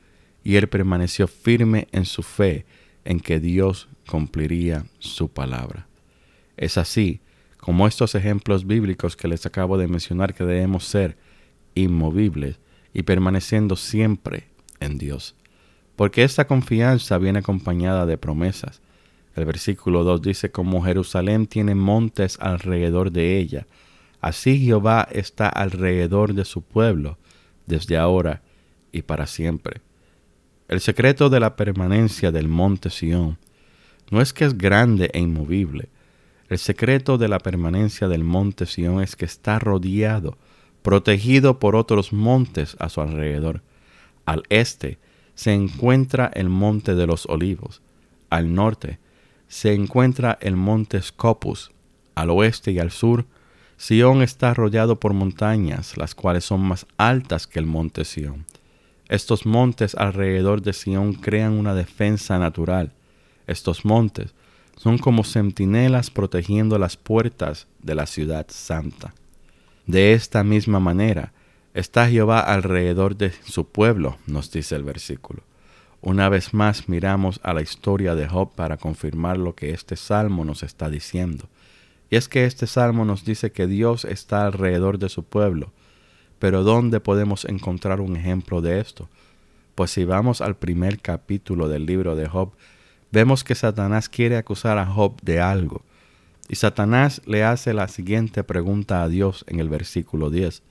y 0.45 0.57
él 0.57 0.69
permaneció 0.69 1.27
firme 1.27 1.89
en 1.93 2.05
su 2.05 2.23
fe 2.23 2.67
en 3.05 3.21
que 3.21 3.41
Dios 3.41 3.89
cumpliría 4.07 4.85
su 4.99 5.29
palabra. 5.29 5.87
Es 6.57 6.79
así 6.79 7.21
como 7.57 7.87
estos 7.87 8.15
ejemplos 8.15 8.67
bíblicos 8.67 9.17
que 9.17 9.29
les 9.29 9.47
acabo 9.47 9.79
de 9.79 9.89
mencionar 9.89 10.35
que 10.35 10.45
debemos 10.45 10.85
ser 10.85 11.17
inmovibles 11.75 12.59
y 12.93 13.05
permaneciendo 13.05 13.77
siempre 13.77 14.49
en 14.81 14.99
Dios. 14.99 15.35
Porque 15.97 16.25
esta 16.25 16.47
confianza 16.47 17.19
viene 17.19 17.39
acompañada 17.39 18.05
de 18.07 18.19
promesas. 18.19 18.83
El 19.35 19.45
versículo 19.45 20.05
2 20.05 20.23
dice, 20.23 20.51
como 20.51 20.83
Jerusalén 20.83 21.47
tiene 21.47 21.75
montes 21.75 22.37
alrededor 22.41 23.13
de 23.13 23.39
ella, 23.39 23.67
así 24.23 24.59
Jehová 24.59 25.07
está 25.11 25.49
alrededor 25.49 26.33
de 26.33 26.47
su 26.47 26.63
pueblo, 26.63 27.19
desde 27.67 27.99
ahora 27.99 28.41
y 28.93 29.03
para 29.03 29.27
siempre. 29.27 29.83
El 30.69 30.81
secreto 30.81 31.29
de 31.29 31.41
la 31.41 31.57
permanencia 31.57 32.33
del 32.33 32.49
monte 32.49 32.89
Sión 32.89 33.37
no 34.11 34.21
es 34.21 34.33
que 34.33 34.45
es 34.45 34.57
grande 34.57 35.11
e 35.13 35.19
inmovible. 35.19 35.91
El 36.49 36.59
secreto 36.59 37.19
de 37.19 37.29
la 37.29 37.39
permanencia 37.39 38.09
del 38.09 38.25
monte 38.25 38.67
Sión 38.67 39.03
es 39.03 39.17
que 39.17 39.25
está 39.25 39.59
rodeado, 39.59 40.39
protegido 40.83 41.59
por 41.59 41.77
otros 41.77 42.13
montes 42.13 42.77
a 42.79 42.89
su 42.89 43.01
alrededor. 43.01 43.63
Al 44.25 44.45
este 44.49 44.99
se 45.35 45.53
encuentra 45.53 46.31
el 46.35 46.49
monte 46.49 46.95
de 46.95 47.07
los 47.07 47.27
olivos. 47.27 47.83
Al 48.31 48.55
norte 48.55 48.99
se 49.49 49.75
encuentra 49.75 50.39
el 50.41 50.57
monte 50.57 51.01
Scopus. 51.03 51.73
Al 52.15 52.31
oeste 52.31 52.73
y 52.73 52.79
al 52.79 52.91
sur, 52.91 53.27
Sión 53.77 54.23
está 54.23 54.55
rodeado 54.55 55.01
por 55.01 55.13
montañas, 55.13 55.97
las 55.97 56.15
cuales 56.15 56.45
son 56.45 56.61
más 56.61 56.87
altas 56.97 57.47
que 57.47 57.59
el 57.59 57.67
monte 57.67 58.05
Sión. 58.05 58.47
Estos 59.09 59.45
montes 59.45 59.95
alrededor 59.95 60.63
de 60.63 60.73
Sión 60.73 61.15
crean 61.15 61.53
una 61.53 61.75
defensa 61.75 62.39
natural. 62.39 62.93
Estos 63.47 63.85
montes 63.85 64.35
son 64.77 64.99
como 64.99 65.25
centinelas 65.25 66.11
protegiendo 66.11 66.79
las 66.79 66.97
puertas 66.97 67.67
de 67.83 67.95
la 67.95 68.07
ciudad 68.07 68.47
santa. 68.49 69.15
De 69.87 70.13
esta 70.13 70.45
misma 70.45 70.81
manera 70.81 71.33
está 71.75 72.09
Jehová 72.09 72.41
alrededor 72.41 73.17
de 73.17 73.33
su 73.45 73.67
pueblo, 73.67 74.19
nos 74.27 74.51
dice 74.51 74.77
el 74.77 74.85
versículo. 74.85 75.43
Una 76.01 76.29
vez 76.29 76.53
más 76.53 76.89
miramos 76.89 77.39
a 77.45 77.55
la 77.55 77.63
historia 77.63 78.15
de 78.15 78.27
Job 78.27 78.53
para 78.55 78.77
confirmar 78.77 79.39
lo 79.39 79.55
que 79.55 79.71
este 79.71 79.97
salmo 79.97 80.45
nos 80.45 80.63
está 80.63 80.91
diciendo. 80.91 81.49
Y 82.13 82.17
es 82.17 82.29
que 82.29 82.45
este 82.45 82.67
salmo 82.67 83.07
nos 83.07 83.25
dice 83.25 83.53
que 83.53 83.67
Dios 83.67 84.05
está 84.05 84.45
alrededor 84.45 84.99
de 84.99 85.09
su 85.09 85.25
pueblo, 85.25 85.73
pero 86.39 86.63
¿dónde 86.63 87.01
podemos 87.01 87.47
encontrar 87.47 88.03
un 88.03 88.17
ejemplo 88.17 88.61
de 88.61 88.81
esto? 88.81 89.09
Pues 89.75 89.93
si 89.93 90.05
vamos 90.05 90.43
al 90.43 90.57
primer 90.57 91.01
capítulo 91.01 91.71
del 91.71 91.87
libro 91.87 92.15
de 92.15 92.29
Job, 92.29 92.53
vemos 93.13 93.45
que 93.45 93.55
Satanás 93.55 94.11
quiere 94.11 94.37
acusar 94.37 94.77
a 94.77 94.85
Job 94.85 95.23
de 95.23 95.41
algo. 95.41 95.87
Y 96.51 96.57
Satanás 96.57 97.23
le 97.25 97.45
hace 97.45 97.73
la 97.73 97.89
siguiente 97.89 98.45
pregunta 98.45 99.03
a 99.03 99.09
Dios 99.09 99.47
en 99.49 99.59
el 99.59 99.71
versículo 99.71 100.29
10. 100.29 100.63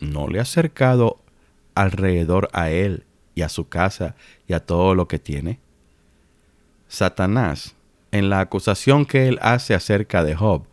¿No 0.00 0.28
le 0.28 0.38
ha 0.38 0.42
acercado 0.42 1.20
alrededor 1.74 2.48
a 2.54 2.70
él 2.70 3.04
y 3.34 3.42
a 3.42 3.50
su 3.50 3.68
casa 3.68 4.16
y 4.48 4.54
a 4.54 4.64
todo 4.64 4.94
lo 4.94 5.08
que 5.08 5.18
tiene? 5.18 5.58
Satanás, 6.88 7.74
en 8.14 8.30
la 8.30 8.38
acusación 8.38 9.06
que 9.06 9.26
él 9.26 9.40
hace 9.42 9.74
acerca 9.74 10.22
de 10.22 10.36
Job, 10.36 10.68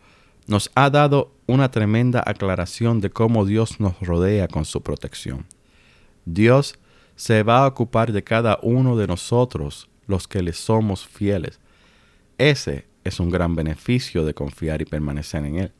nos 0.46 0.70
ha 0.76 0.90
dado 0.90 1.32
una 1.46 1.72
tremenda 1.72 2.22
aclaración 2.24 3.00
de 3.00 3.10
cómo 3.10 3.44
Dios 3.44 3.80
nos 3.80 3.98
rodea 3.98 4.46
con 4.46 4.64
su 4.64 4.80
protección. 4.80 5.44
Dios 6.24 6.78
se 7.16 7.42
va 7.42 7.64
a 7.64 7.66
ocupar 7.66 8.12
de 8.12 8.22
cada 8.22 8.60
uno 8.62 8.96
de 8.96 9.08
nosotros 9.08 9.88
los 10.06 10.28
que 10.28 10.40
le 10.40 10.52
somos 10.52 11.04
fieles. 11.04 11.58
Ese 12.38 12.86
es 13.02 13.18
un 13.18 13.28
gran 13.28 13.56
beneficio 13.56 14.24
de 14.24 14.34
confiar 14.34 14.80
y 14.80 14.84
permanecer 14.84 15.44
en 15.44 15.58
Él. 15.58 15.72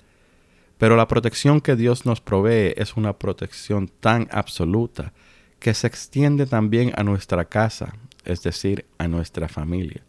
Pero 0.78 0.97
la 0.97 1.07
protección 1.07 1.61
que 1.61 1.76
Dios 1.76 2.07
nos 2.07 2.21
provee 2.21 2.75
es 2.76 2.97
una 2.97 3.12
protección 3.21 3.87
tan 3.87 4.28
absoluta 4.33 5.12
que 5.61 5.75
se 5.75 5.87
extiende 5.87 6.45
también 6.47 6.92
a 6.97 7.04
nuestra 7.04 7.45
casa, 7.45 7.95
es 8.25 8.42
decir, 8.42 8.85
a 8.99 9.07
nuestra 9.07 9.47
familia. 9.47 10.02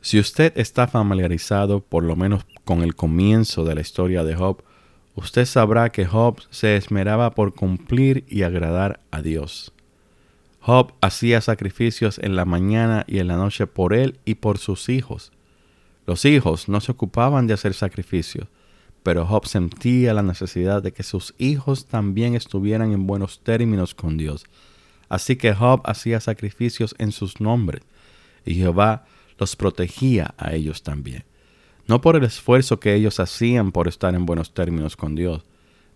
Si 0.00 0.18
usted 0.18 0.52
está 0.56 0.86
familiarizado 0.86 1.80
por 1.80 2.04
lo 2.04 2.14
menos 2.16 2.46
con 2.64 2.82
el 2.82 2.94
comienzo 2.94 3.64
de 3.64 3.74
la 3.74 3.80
historia 3.80 4.22
de 4.24 4.36
Job, 4.36 4.62
usted 5.16 5.44
sabrá 5.44 5.90
que 5.90 6.06
Job 6.06 6.40
se 6.50 6.76
esmeraba 6.76 7.34
por 7.34 7.54
cumplir 7.54 8.24
y 8.28 8.42
agradar 8.42 9.00
a 9.10 9.22
Dios. 9.22 9.72
Job 10.60 10.92
hacía 11.00 11.40
sacrificios 11.40 12.18
en 12.18 12.36
la 12.36 12.44
mañana 12.44 13.04
y 13.06 13.18
en 13.18 13.28
la 13.28 13.36
noche 13.36 13.66
por 13.66 13.94
él 13.94 14.18
y 14.24 14.36
por 14.36 14.58
sus 14.58 14.88
hijos. 14.88 15.32
Los 16.06 16.24
hijos 16.24 16.68
no 16.68 16.80
se 16.80 16.92
ocupaban 16.92 17.46
de 17.46 17.54
hacer 17.54 17.74
sacrificios, 17.74 18.48
pero 19.02 19.26
Job 19.26 19.46
sentía 19.46 20.14
la 20.14 20.22
necesidad 20.22 20.82
de 20.82 20.92
que 20.92 21.02
sus 21.02 21.34
hijos 21.38 21.86
también 21.86 22.34
estuvieran 22.34 22.92
en 22.92 23.06
buenos 23.06 23.40
términos 23.40 23.94
con 23.94 24.16
Dios. 24.16 24.44
Así 25.08 25.36
que 25.36 25.54
Job 25.54 25.80
hacía 25.84 26.20
sacrificios 26.20 26.94
en 26.98 27.12
sus 27.12 27.40
nombres, 27.40 27.82
y 28.44 28.54
Jehová 28.54 29.06
los 29.38 29.56
protegía 29.56 30.34
a 30.36 30.54
ellos 30.54 30.82
también. 30.82 31.24
No 31.86 32.00
por 32.00 32.16
el 32.16 32.24
esfuerzo 32.24 32.80
que 32.80 32.94
ellos 32.94 33.18
hacían 33.20 33.72
por 33.72 33.88
estar 33.88 34.14
en 34.14 34.26
buenos 34.26 34.52
términos 34.52 34.96
con 34.96 35.14
Dios, 35.14 35.44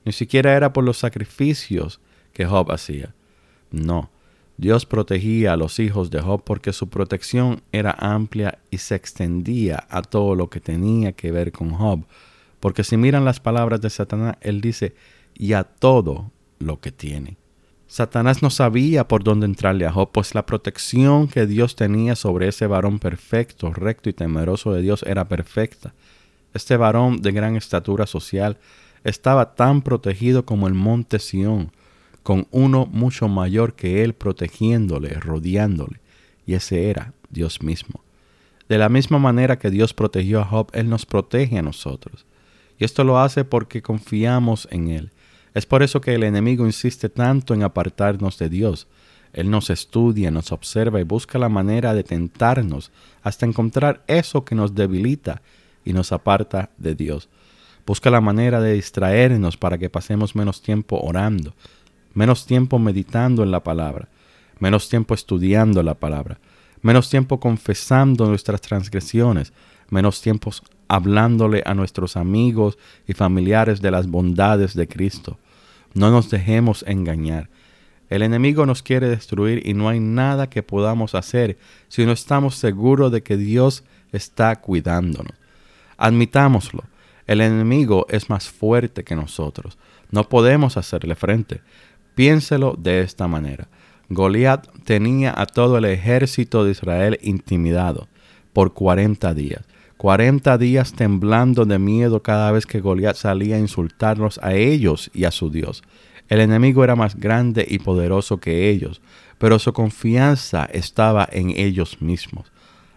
ni 0.04 0.12
siquiera 0.12 0.56
era 0.56 0.72
por 0.72 0.84
los 0.84 0.98
sacrificios 0.98 2.00
que 2.32 2.46
Job 2.46 2.72
hacía. 2.72 3.14
No, 3.70 4.10
Dios 4.56 4.86
protegía 4.86 5.52
a 5.52 5.56
los 5.56 5.78
hijos 5.78 6.10
de 6.10 6.20
Job 6.20 6.42
porque 6.44 6.72
su 6.72 6.88
protección 6.88 7.62
era 7.72 7.96
amplia 7.98 8.58
y 8.70 8.78
se 8.78 8.94
extendía 8.94 9.86
a 9.90 10.02
todo 10.02 10.34
lo 10.34 10.50
que 10.50 10.60
tenía 10.60 11.12
que 11.12 11.30
ver 11.30 11.52
con 11.52 11.70
Job. 11.70 12.06
Porque 12.60 12.84
si 12.84 12.96
miran 12.96 13.24
las 13.24 13.40
palabras 13.40 13.80
de 13.80 13.90
Satanás, 13.90 14.36
él 14.40 14.60
dice, 14.60 14.94
y 15.34 15.54
a 15.54 15.64
todo 15.64 16.30
lo 16.58 16.80
que 16.80 16.92
tiene. 16.92 17.36
Satanás 17.92 18.40
no 18.40 18.48
sabía 18.48 19.06
por 19.06 19.22
dónde 19.22 19.44
entrarle 19.44 19.84
a 19.84 19.92
Job, 19.92 20.12
pues 20.12 20.34
la 20.34 20.46
protección 20.46 21.28
que 21.28 21.46
Dios 21.46 21.76
tenía 21.76 22.16
sobre 22.16 22.48
ese 22.48 22.66
varón 22.66 22.98
perfecto, 22.98 23.70
recto 23.70 24.08
y 24.08 24.14
temeroso 24.14 24.72
de 24.72 24.80
Dios 24.80 25.04
era 25.06 25.28
perfecta. 25.28 25.92
Este 26.54 26.78
varón 26.78 27.20
de 27.20 27.32
gran 27.32 27.54
estatura 27.54 28.06
social 28.06 28.56
estaba 29.04 29.56
tan 29.56 29.82
protegido 29.82 30.46
como 30.46 30.68
el 30.68 30.72
monte 30.72 31.18
Sión, 31.18 31.70
con 32.22 32.46
uno 32.50 32.86
mucho 32.86 33.28
mayor 33.28 33.74
que 33.74 34.02
él 34.02 34.14
protegiéndole, 34.14 35.10
rodeándole, 35.10 36.00
y 36.46 36.54
ese 36.54 36.88
era 36.88 37.12
Dios 37.28 37.62
mismo. 37.62 38.00
De 38.70 38.78
la 38.78 38.88
misma 38.88 39.18
manera 39.18 39.58
que 39.58 39.68
Dios 39.68 39.92
protegió 39.92 40.40
a 40.40 40.46
Job, 40.46 40.70
Él 40.72 40.88
nos 40.88 41.04
protege 41.04 41.58
a 41.58 41.62
nosotros. 41.62 42.24
Y 42.78 42.86
esto 42.86 43.04
lo 43.04 43.18
hace 43.18 43.44
porque 43.44 43.82
confiamos 43.82 44.66
en 44.70 44.88
Él. 44.88 45.10
Es 45.54 45.66
por 45.66 45.82
eso 45.82 46.00
que 46.00 46.14
el 46.14 46.22
enemigo 46.22 46.66
insiste 46.66 47.08
tanto 47.08 47.54
en 47.54 47.62
apartarnos 47.62 48.38
de 48.38 48.48
Dios. 48.48 48.88
Él 49.32 49.50
nos 49.50 49.70
estudia, 49.70 50.30
nos 50.30 50.52
observa 50.52 51.00
y 51.00 51.04
busca 51.04 51.38
la 51.38 51.48
manera 51.48 51.94
de 51.94 52.04
tentarnos 52.04 52.90
hasta 53.22 53.46
encontrar 53.46 54.02
eso 54.06 54.44
que 54.44 54.54
nos 54.54 54.74
debilita 54.74 55.42
y 55.84 55.92
nos 55.92 56.12
aparta 56.12 56.70
de 56.76 56.94
Dios. 56.94 57.28
Busca 57.86 58.10
la 58.10 58.20
manera 58.20 58.60
de 58.60 58.74
distraernos 58.74 59.56
para 59.56 59.78
que 59.78 59.90
pasemos 59.90 60.36
menos 60.36 60.62
tiempo 60.62 61.00
orando, 61.00 61.54
menos 62.14 62.46
tiempo 62.46 62.78
meditando 62.78 63.42
en 63.42 63.50
la 63.50 63.62
palabra, 63.62 64.08
menos 64.58 64.88
tiempo 64.88 65.14
estudiando 65.14 65.82
la 65.82 65.94
palabra, 65.94 66.38
menos 66.82 67.10
tiempo 67.10 67.40
confesando 67.40 68.26
nuestras 68.26 68.60
transgresiones, 68.60 69.52
menos 69.88 70.20
tiempo 70.20 70.50
hablándole 70.92 71.62
a 71.64 71.72
nuestros 71.72 72.18
amigos 72.18 72.76
y 73.08 73.14
familiares 73.14 73.80
de 73.80 73.90
las 73.90 74.08
bondades 74.08 74.74
de 74.74 74.86
Cristo. 74.86 75.38
No 75.94 76.10
nos 76.10 76.28
dejemos 76.28 76.84
engañar. 76.86 77.48
El 78.10 78.20
enemigo 78.20 78.66
nos 78.66 78.82
quiere 78.82 79.08
destruir 79.08 79.66
y 79.66 79.72
no 79.72 79.88
hay 79.88 80.00
nada 80.00 80.50
que 80.50 80.62
podamos 80.62 81.14
hacer 81.14 81.56
si 81.88 82.04
no 82.04 82.12
estamos 82.12 82.56
seguros 82.56 83.10
de 83.10 83.22
que 83.22 83.38
Dios 83.38 83.84
está 84.12 84.56
cuidándonos. 84.56 85.32
Admitámoslo, 85.96 86.84
el 87.26 87.40
enemigo 87.40 88.04
es 88.10 88.28
más 88.28 88.50
fuerte 88.50 89.02
que 89.02 89.16
nosotros. 89.16 89.78
No 90.10 90.28
podemos 90.28 90.76
hacerle 90.76 91.14
frente. 91.14 91.62
Piénselo 92.14 92.76
de 92.78 93.00
esta 93.00 93.26
manera. 93.28 93.66
Goliat 94.10 94.68
tenía 94.84 95.32
a 95.34 95.46
todo 95.46 95.78
el 95.78 95.86
ejército 95.86 96.66
de 96.66 96.72
Israel 96.72 97.18
intimidado 97.22 98.08
por 98.52 98.74
40 98.74 99.32
días. 99.32 99.64
40 100.02 100.58
días 100.58 100.94
temblando 100.94 101.64
de 101.64 101.78
miedo 101.78 102.24
cada 102.24 102.50
vez 102.50 102.66
que 102.66 102.80
Goliat 102.80 103.14
salía 103.14 103.54
a 103.54 103.60
insultarlos 103.60 104.40
a 104.42 104.52
ellos 104.52 105.12
y 105.14 105.26
a 105.26 105.30
su 105.30 105.48
Dios. 105.48 105.84
El 106.28 106.40
enemigo 106.40 106.82
era 106.82 106.96
más 106.96 107.14
grande 107.14 107.64
y 107.68 107.78
poderoso 107.78 108.38
que 108.38 108.68
ellos, 108.68 109.00
pero 109.38 109.60
su 109.60 109.72
confianza 109.72 110.64
estaba 110.64 111.28
en 111.30 111.50
ellos 111.50 112.02
mismos. 112.02 112.50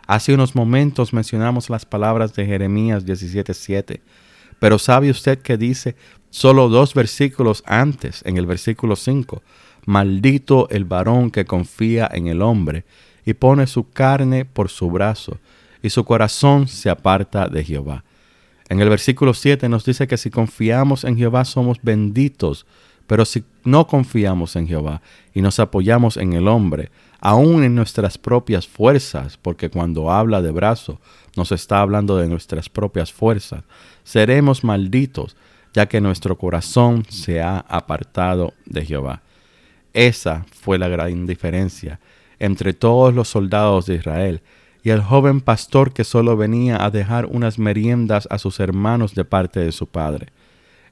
Hace 0.07 0.33
unos 0.33 0.55
momentos 0.55 1.13
mencionamos 1.13 1.69
las 1.69 1.85
palabras 1.85 2.33
de 2.33 2.47
Jeremías 2.47 3.05
17:7, 3.05 4.01
pero 4.57 4.79
¿sabe 4.79 5.11
usted 5.11 5.37
que 5.37 5.57
dice 5.57 5.95
solo 6.31 6.69
dos 6.69 6.95
versículos 6.95 7.61
antes, 7.67 8.23
en 8.25 8.37
el 8.37 8.47
versículo 8.47 8.95
5? 8.95 9.43
Maldito 9.85 10.67
el 10.71 10.85
varón 10.85 11.29
que 11.29 11.45
confía 11.45 12.09
en 12.11 12.25
el 12.25 12.41
hombre 12.41 12.83
y 13.27 13.35
pone 13.35 13.67
su 13.67 13.91
carne 13.91 14.43
por 14.43 14.69
su 14.69 14.89
brazo, 14.89 15.37
y 15.81 15.89
su 15.89 16.03
corazón 16.03 16.67
se 16.67 16.89
aparta 16.89 17.47
de 17.47 17.63
Jehová. 17.63 18.03
En 18.67 18.81
el 18.81 18.89
versículo 18.89 19.33
7 19.33 19.69
nos 19.69 19.85
dice 19.85 20.07
que 20.07 20.17
si 20.17 20.29
confiamos 20.29 21.03
en 21.03 21.17
Jehová 21.17 21.45
somos 21.45 21.77
benditos, 21.81 22.65
pero 23.07 23.25
si 23.25 23.43
no 23.63 23.85
confiamos 23.85 24.55
en 24.55 24.67
Jehová 24.67 25.01
y 25.33 25.41
nos 25.41 25.59
apoyamos 25.59 26.17
en 26.17 26.33
el 26.33 26.47
hombre, 26.47 26.89
aún 27.19 27.63
en 27.63 27.75
nuestras 27.75 28.17
propias 28.17 28.67
fuerzas, 28.67 29.37
porque 29.37 29.69
cuando 29.69 30.11
habla 30.11 30.41
de 30.41 30.51
brazo 30.51 30.99
nos 31.35 31.51
está 31.51 31.81
hablando 31.81 32.17
de 32.17 32.27
nuestras 32.27 32.69
propias 32.69 33.13
fuerzas, 33.13 33.63
seremos 34.03 34.63
malditos, 34.63 35.35
ya 35.73 35.87
que 35.87 36.01
nuestro 36.01 36.37
corazón 36.37 37.05
se 37.09 37.41
ha 37.41 37.59
apartado 37.59 38.53
de 38.65 38.85
Jehová. 38.85 39.21
Esa 39.93 40.45
fue 40.51 40.79
la 40.79 40.87
gran 40.87 41.25
diferencia 41.27 41.99
entre 42.39 42.73
todos 42.73 43.13
los 43.13 43.29
soldados 43.29 43.85
de 43.85 43.95
Israel 43.95 44.41
y 44.85 44.91
el 44.91 45.01
joven 45.01 45.41
pastor 45.41 45.93
que 45.93 46.03
solo 46.03 46.37
venía 46.37 46.85
a 46.85 46.91
dejar 46.91 47.25
unas 47.25 47.57
meriendas 47.57 48.27
a 48.29 48.37
sus 48.37 48.59
hermanos 48.59 49.15
de 49.15 49.25
parte 49.25 49.59
de 49.59 49.71
su 49.71 49.87
padre. 49.87 50.27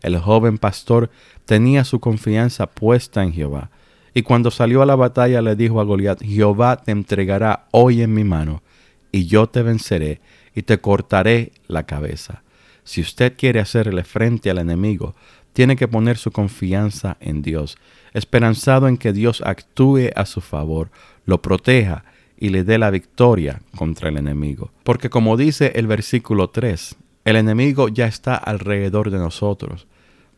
El 0.02 0.18
joven 0.18 0.58
pastor 0.58 1.12
tenía 1.46 1.84
su 1.84 2.00
confianza 2.00 2.66
puesta 2.66 3.22
en 3.22 3.34
Jehová, 3.34 3.70
y 4.16 4.24
cuando 4.24 4.50
salió 4.50 4.82
a 4.82 4.88
la 4.88 4.96
batalla 4.96 5.44
le 5.44 5.56
dijo 5.56 5.80
a 5.80 5.84
Goliat, 5.84 6.24
Jehová 6.24 6.78
te 6.78 6.92
entregará 6.92 7.68
hoy 7.70 8.02
en 8.02 8.16
mi 8.16 8.24
mano, 8.24 8.64
y 9.12 9.28
yo 9.28 9.46
te 9.46 9.62
venceré, 9.62 10.22
y 10.56 10.64
te 10.64 10.80
cortaré 10.80 11.52
la 11.68 11.84
cabeza. 11.84 12.42
Si 12.84 13.00
usted 13.00 13.36
quiere 13.38 13.60
hacerle 13.60 14.04
frente 14.04 14.50
al 14.50 14.58
enemigo, 14.58 15.14
tiene 15.54 15.76
que 15.76 15.88
poner 15.88 16.18
su 16.18 16.32
confianza 16.32 17.18
en 17.20 17.44
Dios, 17.44 17.78
esperanzado 18.14 18.88
en 18.88 18.98
que 18.98 19.14
Dios 19.14 19.44
actúe 19.46 20.10
a 20.16 20.26
su 20.26 20.42
favor, 20.42 20.90
lo 21.26 21.44
proteja 21.44 22.06
y 22.44 22.50
le 22.50 22.66
dé 22.66 22.78
la 22.78 22.92
victoria 22.92 23.62
contra 23.78 24.10
el 24.10 24.18
enemigo. 24.18 24.72
Porque 24.84 25.10
como 25.10 25.38
dice 25.38 25.72
el 25.76 25.88
versículo 25.88 26.50
3, 26.50 26.98
el 27.24 27.38
enemigo 27.38 27.88
ya 27.88 28.06
está 28.06 28.36
alrededor 28.36 29.12
de 29.12 29.18
nosotros. 29.18 29.88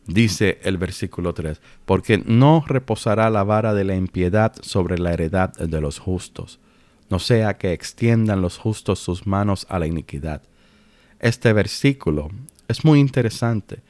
Dice 0.06 0.60
el 0.62 0.78
versículo 0.78 1.34
3, 1.34 1.60
porque 1.84 2.22
no 2.24 2.62
reposará 2.64 3.28
la 3.28 3.42
vara 3.42 3.74
de 3.74 3.82
la 3.82 3.96
impiedad 3.96 4.54
sobre 4.62 4.98
la 4.98 5.12
heredad 5.12 5.52
de 5.54 5.80
los 5.80 5.98
justos, 5.98 6.60
no 7.10 7.18
sea 7.18 7.58
que 7.58 7.72
extiendan 7.72 8.40
los 8.40 8.56
justos 8.56 9.00
sus 9.00 9.26
manos 9.26 9.66
a 9.68 9.80
la 9.80 9.88
iniquidad. 9.88 10.42
Este 11.18 11.52
versículo 11.52 12.30
es 12.68 12.84
muy 12.84 13.00
interesante 13.00 13.82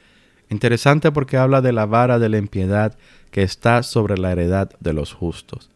Interesante 0.49 1.11
porque 1.11 1.37
habla 1.37 1.61
de 1.61 1.73
la 1.73 1.85
vara 1.85 2.19
de 2.19 2.29
la 2.29 2.37
impiedad 2.37 2.97
que 3.31 3.43
está 3.43 3.83
sobre 3.83 4.17
la 4.17 4.31
heredad 4.31 4.71
de 4.79 4.93
los 4.93 5.13
justos. 5.13 5.69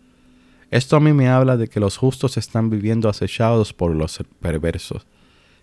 Esto 0.71 0.95
a 0.95 1.01
mí 1.01 1.11
me 1.11 1.27
habla 1.27 1.57
de 1.57 1.67
que 1.67 1.81
los 1.81 1.97
justos 1.97 2.37
están 2.37 2.69
viviendo 2.69 3.09
acechados 3.09 3.73
por 3.73 3.93
los 3.93 4.23
perversos, 4.39 5.05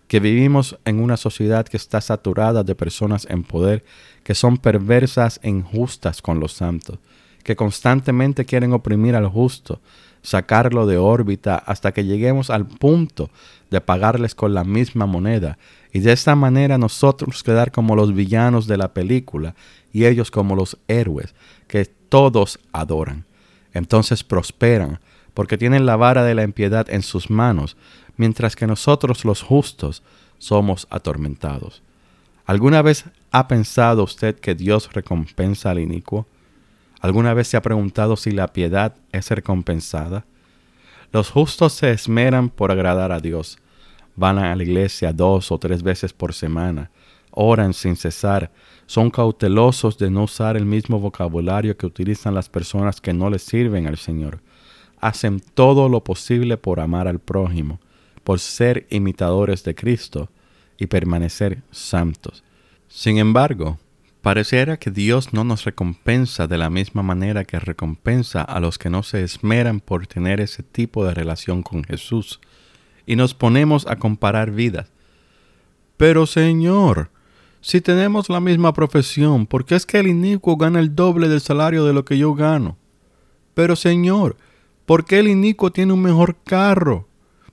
que 0.06 0.20
vivimos 0.20 0.78
en 0.84 1.00
una 1.00 1.16
sociedad 1.16 1.66
que 1.66 1.78
está 1.78 2.02
saturada 2.02 2.62
de 2.62 2.74
personas 2.74 3.26
en 3.30 3.42
poder 3.42 3.84
que 4.22 4.34
son 4.34 4.58
perversas 4.58 5.40
e 5.42 5.48
injustas 5.48 6.20
con 6.20 6.40
los 6.40 6.52
santos, 6.52 6.98
que 7.42 7.56
constantemente 7.56 8.44
quieren 8.44 8.74
oprimir 8.74 9.16
al 9.16 9.26
justo, 9.28 9.80
sacarlo 10.20 10.86
de 10.86 10.98
órbita 10.98 11.56
hasta 11.56 11.92
que 11.92 12.04
lleguemos 12.04 12.50
al 12.50 12.66
punto 12.66 13.30
de 13.70 13.80
pagarles 13.80 14.34
con 14.34 14.52
la 14.52 14.64
misma 14.64 15.06
moneda 15.06 15.56
y 15.90 16.00
de 16.00 16.12
esta 16.12 16.34
manera 16.34 16.76
nosotros 16.76 17.42
quedar 17.42 17.72
como 17.72 17.96
los 17.96 18.14
villanos 18.14 18.66
de 18.66 18.76
la 18.76 18.92
película 18.92 19.54
y 19.90 20.04
ellos 20.04 20.30
como 20.30 20.54
los 20.54 20.76
héroes 20.86 21.34
que 21.66 21.86
todos 21.86 22.58
adoran. 22.72 23.27
Entonces 23.72 24.24
prosperan 24.24 25.00
porque 25.35 25.59
tienen 25.59 25.87
la 25.87 25.96
vara 25.96 26.24
de 26.24 26.35
la 26.35 26.42
impiedad 26.42 26.90
en 26.90 27.02
sus 27.02 27.31
manos, 27.31 27.76
mientras 28.16 28.57
que 28.57 28.66
nosotros 28.66 29.24
los 29.24 29.42
justos 29.42 30.02
somos 30.38 30.87
atormentados. 30.90 31.83
¿Alguna 32.44 32.83
vez 32.83 33.04
ha 33.31 33.46
pensado 33.46 34.02
usted 34.04 34.38
que 34.40 34.54
Dios 34.54 34.92
recompensa 34.92 35.70
al 35.70 35.78
inicuo? 35.78 36.26
¿Alguna 37.00 37.35
vez 37.35 37.48
se 37.48 37.57
ha 37.57 37.62
preguntado 37.62 38.16
si 38.16 38.31
la 38.31 38.48
piedad 38.48 38.96
es 39.12 39.31
recompensada? 39.31 40.24
Los 41.12 41.31
justos 41.31 41.72
se 41.74 41.90
esmeran 41.90 42.48
por 42.50 42.70
agradar 42.70 43.12
a 43.12 43.20
Dios, 43.20 43.59
van 44.16 44.38
a 44.38 44.54
la 44.57 44.62
iglesia 44.62 45.12
dos 45.12 45.52
o 45.52 45.59
tres 45.59 45.83
veces 45.83 46.12
por 46.12 46.35
semana, 46.35 46.90
oran 47.40 47.72
sin 47.72 47.94
cesar, 47.94 48.51
son 48.87 49.11
cautelosos 49.11 49.96
de 49.96 50.11
no 50.11 50.24
usar 50.24 50.57
el 50.57 50.66
mismo 50.66 50.98
vocabulario 50.98 51.77
que 51.77 51.87
utilizan 51.87 52.35
las 52.35 52.48
personas 52.48 53.01
que 53.01 53.12
no 53.12 53.31
les 53.31 53.42
sirven 53.42 53.87
al 53.87 53.96
Señor. 53.96 54.40
Hacen 55.01 55.38
todo 55.55 55.88
lo 55.88 56.03
posible 56.03 56.57
por 56.57 56.81
amar 56.81 57.07
al 57.07 57.20
prójimo, 57.20 57.79
por 58.24 58.40
ser 58.40 58.88
imitadores 58.90 59.62
de 59.62 59.77
Cristo 59.77 60.31
y 60.79 60.88
permanecer 60.88 61.62
santos. 61.70 62.42
Sin 62.88 63.18
embargo, 63.18 63.79
pareciera 64.20 64.77
que 64.77 64.90
Dios 64.90 65.33
no 65.33 65.44
nos 65.44 65.64
recompensa 65.64 66.48
de 66.48 66.59
la 66.59 66.70
misma 66.70 67.05
manera 67.05 67.44
que 67.44 67.61
recompensa 67.61 68.42
a 68.42 68.59
los 68.59 68.79
que 68.79 68.90
no 68.90 69.05
se 69.05 69.22
esmeran 69.22 69.79
por 69.79 70.09
tener 70.09 70.40
ese 70.40 70.64
tipo 70.64 71.07
de 71.07 71.14
relación 71.14 71.62
con 71.62 71.85
Jesús 71.85 72.40
y 73.07 73.14
nos 73.14 73.33
ponemos 73.33 73.87
a 73.87 73.94
comparar 73.94 74.51
vidas. 74.51 74.90
Pero 75.96 76.27
Señor, 76.27 77.11
si 77.60 77.80
tenemos 77.80 78.28
la 78.28 78.40
misma 78.40 78.72
profesión, 78.72 79.46
¿por 79.46 79.64
qué 79.64 79.74
es 79.74 79.86
que 79.86 79.98
el 79.98 80.06
inicuo 80.06 80.56
gana 80.56 80.80
el 80.80 80.94
doble 80.94 81.28
del 81.28 81.40
salario 81.40 81.84
de 81.84 81.92
lo 81.92 82.04
que 82.04 82.16
yo 82.18 82.34
gano? 82.34 82.76
Pero 83.54 83.74
Señor, 83.74 84.36
¿por 84.86 85.04
qué 85.04 85.18
el 85.18 85.28
inicuo 85.28 85.72
tiene 85.72 85.92
un 85.92 86.02
mejor 86.02 86.36
carro? 86.44 87.08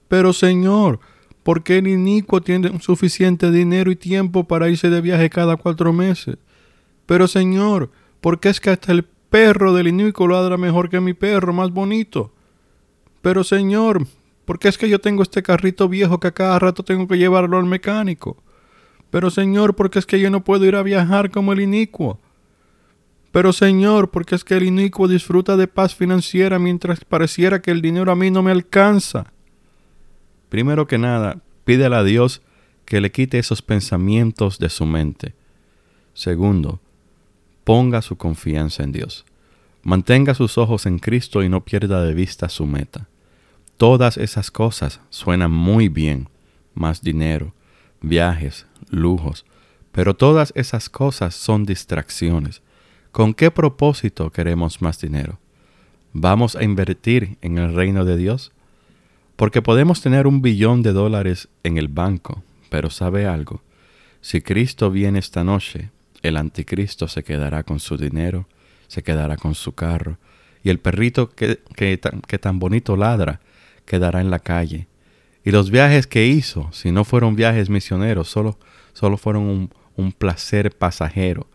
Pero 0.07 0.33
Señor, 0.33 0.99
¿por 1.43 1.63
qué 1.63 1.79
el 1.79 1.87
inicuo 1.87 2.41
tiene 2.41 2.79
suficiente 2.79 3.49
dinero 3.49 3.91
y 3.91 3.95
tiempo 3.95 4.43
para 4.43 4.69
irse 4.69 4.89
de 4.89 5.01
viaje 5.01 5.29
cada 5.29 5.57
cuatro 5.57 5.91
meses? 5.91 6.37
Pero 7.05 7.27
Señor, 7.27 7.89
¿por 8.21 8.39
qué 8.39 8.49
es 8.49 8.59
que 8.59 8.69
hasta 8.69 8.91
el 8.91 9.03
perro 9.03 9.73
del 9.73 9.87
inicuo 9.87 10.27
ladra 10.27 10.57
mejor 10.57 10.89
que 10.89 11.01
mi 11.01 11.13
perro, 11.13 11.53
más 11.53 11.71
bonito? 11.71 12.31
Pero 13.21 13.43
Señor, 13.43 14.05
porque 14.45 14.67
es 14.67 14.77
que 14.77 14.87
yo 14.87 14.99
tengo 15.01 15.23
este 15.23 15.41
carrito 15.41 15.89
viejo 15.89 16.19
que 16.19 16.27
a 16.27 16.33
cada 16.33 16.59
rato 16.59 16.83
tengo 16.83 17.07
que 17.07 17.17
llevarlo 17.17 17.57
al 17.57 17.65
mecánico. 17.65 18.43
Pero 19.15 19.32
Señor, 19.32 19.78
porque 19.78 19.97
es 19.97 20.06
que 20.06 20.19
yo 20.19 20.30
no 20.30 20.43
puedo 20.43 20.65
ir 20.65 20.75
a 20.75 20.84
viajar 20.84 21.32
como 21.32 21.54
el 21.54 21.62
inicuo. 21.62 22.19
Pero 23.32 23.54
Señor, 23.54 24.12
porque 24.12 24.36
es 24.36 24.43
que 24.43 24.58
el 24.58 24.63
inicuo 24.63 25.08
disfruta 25.08 25.56
de 25.56 25.69
paz 25.69 25.95
financiera 25.95 26.60
mientras 26.60 27.06
pareciera 27.06 27.62
que 27.62 27.71
el 27.71 27.82
dinero 27.82 28.12
a 28.12 28.15
mí 28.17 28.30
no 28.30 28.43
me 28.43 28.51
alcanza. 28.51 29.32
Primero 30.49 30.86
que 30.86 30.97
nada, 30.97 31.41
Pídele 31.63 31.95
a 31.95 32.04
Dios 32.04 32.41
que 32.84 32.99
le 32.99 33.13
quite 33.13 33.39
esos 33.39 33.62
pensamientos 33.62 34.60
de 34.60 34.67
su 34.67 34.86
mente. 34.86 35.34
Segundo, 36.13 36.82
ponga 37.63 38.01
su 38.01 38.17
confianza 38.17 38.84
en 38.84 38.91
Dios. 38.91 39.23
Mantenga 39.82 40.34
sus 40.34 40.58
ojos 40.58 40.86
en 40.86 40.99
Cristo 40.99 41.41
y 41.41 41.47
no 41.47 41.63
pierda 41.63 42.04
de 42.04 42.13
vista 42.13 42.49
su 42.49 42.65
meta. 42.65 43.08
Todas 43.78 44.17
esas 44.17 44.51
cosas 44.51 44.99
suenan 45.10 45.51
muy 45.51 45.88
bien, 45.88 46.28
más 46.73 47.01
dinero, 47.01 47.54
viajes, 48.07 48.65
lujos, 48.89 49.45
pero 49.91 50.15
todas 50.15 50.51
esas 50.55 50.89
cosas 50.89 51.35
son 51.35 51.65
distracciones. 51.65 52.61
¿Con 53.11 53.33
qué 53.33 53.51
propósito 53.51 54.31
queremos 54.31 54.81
más 54.81 54.99
dinero? 54.99 55.39
¿Vamos 56.13 56.55
a 56.55 56.63
invertir 56.63 57.37
en 57.41 57.57
el 57.57 57.73
reino 57.73 58.05
de 58.05 58.17
Dios? 58.17 58.51
Porque 59.35 59.61
podemos 59.61 60.01
tener 60.01 60.27
un 60.27 60.41
billón 60.41 60.81
de 60.81 60.93
dólares 60.93 61.49
en 61.63 61.77
el 61.77 61.87
banco, 61.87 62.43
pero 62.69 62.89
¿sabe 62.89 63.25
algo? 63.25 63.61
Si 64.21 64.41
Cristo 64.41 64.91
viene 64.91 65.19
esta 65.19 65.43
noche, 65.43 65.91
el 66.21 66.37
anticristo 66.37 67.07
se 67.07 67.23
quedará 67.23 67.63
con 67.63 67.79
su 67.79 67.97
dinero, 67.97 68.47
se 68.87 69.03
quedará 69.03 69.37
con 69.37 69.55
su 69.55 69.73
carro, 69.73 70.17
y 70.63 70.69
el 70.69 70.79
perrito 70.79 71.29
que, 71.29 71.59
que, 71.75 72.39
tan 72.39 72.59
bonito 72.59 72.97
ladra 72.97 73.39
quedará 73.85 74.21
en 74.21 74.31
la 74.31 74.39
calle. 74.39 74.87
Y 75.45 75.51
los 75.51 75.69
viajes 75.69 76.08
que 76.08 76.25
hizo, 76.25 76.69
si 76.73 76.91
no 76.91 77.05
fueron 77.05 77.36
viajes 77.36 77.69
misioneros, 77.69 78.27
solo, 78.27 78.58
solo 78.93 79.15
fueron 79.15 79.43
un, 79.43 79.69
un 79.95 80.12
placer 80.12 80.75
pasajero, 80.75 81.47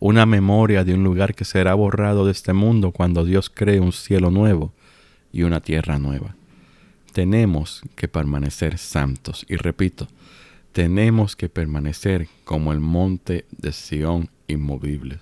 una 0.00 0.26
memoria 0.26 0.84
de 0.84 0.92
un 0.92 1.02
lugar 1.02 1.34
que 1.34 1.46
será 1.46 1.72
borrado 1.72 2.26
de 2.26 2.32
este 2.32 2.52
mundo 2.52 2.92
cuando 2.92 3.24
Dios 3.24 3.48
cree 3.48 3.80
un 3.80 3.92
cielo 3.92 4.30
nuevo 4.30 4.74
y 5.32 5.44
una 5.44 5.62
tierra 5.62 5.98
nueva. 5.98 6.36
Tenemos 7.14 7.80
que 7.96 8.06
permanecer 8.06 8.76
santos. 8.76 9.46
Y 9.48 9.56
repito, 9.56 10.08
tenemos 10.72 11.34
que 11.34 11.48
permanecer 11.48 12.28
como 12.44 12.72
el 12.72 12.80
monte 12.80 13.46
de 13.50 13.72
Sión 13.72 14.28
inmovibles, 14.46 15.20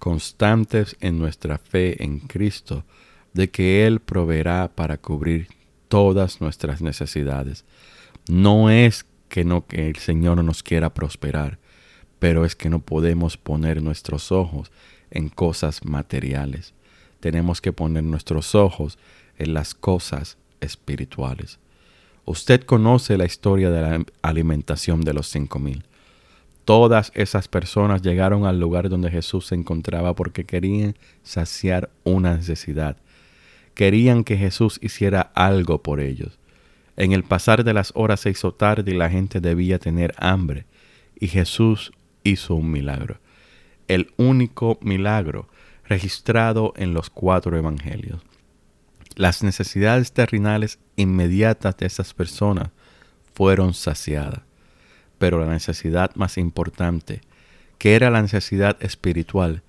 constantes 0.00 0.96
en 1.00 1.20
nuestra 1.20 1.58
fe 1.58 2.02
en 2.02 2.18
Cristo, 2.18 2.84
de 3.32 3.48
que 3.48 3.86
Él 3.86 4.00
proveerá 4.00 4.72
para 4.74 4.96
cubrir 4.96 5.59
todas 5.90 6.40
nuestras 6.40 6.80
necesidades. 6.80 7.64
No 8.28 8.70
es 8.70 9.04
que 9.28 9.44
no 9.44 9.66
que 9.66 9.90
el 9.90 9.96
Señor 9.96 10.36
no 10.36 10.44
nos 10.44 10.62
quiera 10.62 10.94
prosperar, 10.94 11.58
pero 12.20 12.44
es 12.44 12.54
que 12.54 12.70
no 12.70 12.78
podemos 12.78 13.36
poner 13.36 13.82
nuestros 13.82 14.30
ojos 14.30 14.70
en 15.10 15.28
cosas 15.28 15.84
materiales. 15.84 16.74
Tenemos 17.18 17.60
que 17.60 17.72
poner 17.72 18.04
nuestros 18.04 18.54
ojos 18.54 18.98
en 19.36 19.52
las 19.52 19.74
cosas 19.74 20.38
espirituales. 20.60 21.58
Usted 22.24 22.62
conoce 22.62 23.18
la 23.18 23.24
historia 23.24 23.70
de 23.70 23.80
la 23.82 24.04
alimentación 24.22 25.00
de 25.00 25.12
los 25.12 25.26
cinco 25.26 25.58
mil. 25.58 25.84
Todas 26.64 27.10
esas 27.16 27.48
personas 27.48 28.02
llegaron 28.02 28.46
al 28.46 28.60
lugar 28.60 28.88
donde 28.88 29.10
Jesús 29.10 29.46
se 29.46 29.56
encontraba 29.56 30.14
porque 30.14 30.44
querían 30.44 30.94
saciar 31.24 31.90
una 32.04 32.36
necesidad. 32.36 32.96
Querían 33.74 34.24
que 34.24 34.36
Jesús 34.36 34.78
hiciera 34.82 35.32
algo 35.34 35.82
por 35.82 36.00
ellos. 36.00 36.38
En 36.96 37.12
el 37.12 37.24
pasar 37.24 37.64
de 37.64 37.72
las 37.72 37.92
horas 37.94 38.20
se 38.20 38.30
hizo 38.30 38.52
tarde 38.52 38.92
y 38.92 38.96
la 38.96 39.08
gente 39.08 39.40
debía 39.40 39.78
tener 39.78 40.14
hambre. 40.18 40.66
Y 41.18 41.28
Jesús 41.28 41.92
hizo 42.24 42.54
un 42.54 42.70
milagro. 42.70 43.18
El 43.88 44.12
único 44.16 44.78
milagro 44.82 45.48
registrado 45.84 46.72
en 46.76 46.94
los 46.94 47.10
cuatro 47.10 47.56
evangelios. 47.56 48.22
Las 49.16 49.42
necesidades 49.42 50.12
terrenales 50.12 50.78
inmediatas 50.96 51.76
de 51.76 51.86
esas 51.86 52.14
personas 52.14 52.70
fueron 53.34 53.74
saciadas, 53.74 54.42
pero 55.18 55.40
la 55.40 55.50
necesidad 55.50 56.14
más 56.14 56.38
importante, 56.38 57.22
que 57.78 57.96
era 57.96 58.08
la 58.10 58.22
necesidad 58.22 58.76
espiritual, 58.80 59.62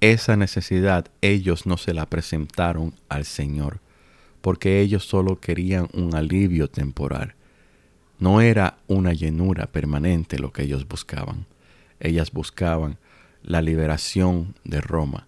esa 0.00 0.36
necesidad 0.36 1.06
ellos 1.20 1.66
no 1.66 1.76
se 1.76 1.94
la 1.94 2.06
presentaron 2.06 2.94
al 3.08 3.24
Señor, 3.24 3.80
porque 4.40 4.80
ellos 4.80 5.04
solo 5.04 5.40
querían 5.40 5.88
un 5.92 6.14
alivio 6.14 6.68
temporal. 6.68 7.34
No 8.18 8.40
era 8.40 8.78
una 8.86 9.12
llenura 9.12 9.66
permanente 9.66 10.38
lo 10.38 10.52
que 10.52 10.62
ellos 10.62 10.86
buscaban. 10.88 11.46
Ellas 12.00 12.32
buscaban 12.32 12.98
la 13.42 13.62
liberación 13.62 14.54
de 14.64 14.80
Roma, 14.80 15.26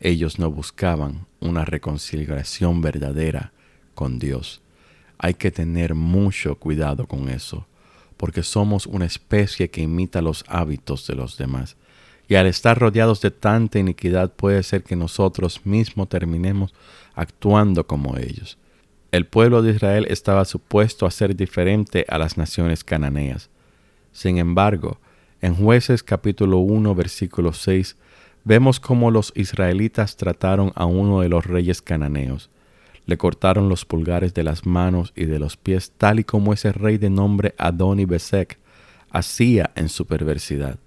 ellos 0.00 0.40
no 0.40 0.50
buscaban 0.50 1.26
una 1.38 1.64
reconciliación 1.64 2.80
verdadera 2.80 3.52
con 3.94 4.18
Dios. 4.18 4.60
Hay 5.18 5.34
que 5.34 5.52
tener 5.52 5.94
mucho 5.94 6.56
cuidado 6.56 7.06
con 7.06 7.28
eso, 7.28 7.66
porque 8.16 8.42
somos 8.42 8.86
una 8.86 9.04
especie 9.04 9.70
que 9.70 9.82
imita 9.82 10.20
los 10.20 10.44
hábitos 10.48 11.06
de 11.06 11.14
los 11.14 11.36
demás. 11.36 11.76
Y 12.32 12.34
al 12.34 12.46
estar 12.46 12.78
rodeados 12.78 13.20
de 13.20 13.30
tanta 13.30 13.78
iniquidad 13.78 14.32
puede 14.32 14.62
ser 14.62 14.82
que 14.84 14.96
nosotros 14.96 15.66
mismos 15.66 16.08
terminemos 16.08 16.72
actuando 17.14 17.86
como 17.86 18.16
ellos. 18.16 18.56
El 19.10 19.26
pueblo 19.26 19.60
de 19.60 19.72
Israel 19.72 20.06
estaba 20.08 20.46
supuesto 20.46 21.04
a 21.04 21.10
ser 21.10 21.36
diferente 21.36 22.06
a 22.08 22.16
las 22.16 22.38
naciones 22.38 22.84
cananeas. 22.84 23.50
Sin 24.12 24.38
embargo, 24.38 24.98
en 25.42 25.54
jueces 25.54 26.02
capítulo 26.02 26.56
1 26.60 26.94
versículo 26.94 27.52
6 27.52 27.98
vemos 28.44 28.80
cómo 28.80 29.10
los 29.10 29.34
israelitas 29.36 30.16
trataron 30.16 30.72
a 30.74 30.86
uno 30.86 31.20
de 31.20 31.28
los 31.28 31.44
reyes 31.44 31.82
cananeos. 31.82 32.48
Le 33.04 33.18
cortaron 33.18 33.68
los 33.68 33.84
pulgares 33.84 34.32
de 34.32 34.42
las 34.42 34.64
manos 34.64 35.12
y 35.14 35.26
de 35.26 35.38
los 35.38 35.58
pies, 35.58 35.92
tal 35.98 36.20
y 36.20 36.24
como 36.24 36.54
ese 36.54 36.72
rey 36.72 36.96
de 36.96 37.10
nombre 37.10 37.54
Adoni 37.58 38.06
Besek 38.06 38.58
hacía 39.10 39.70
en 39.74 39.90
su 39.90 40.06
perversidad. 40.06 40.78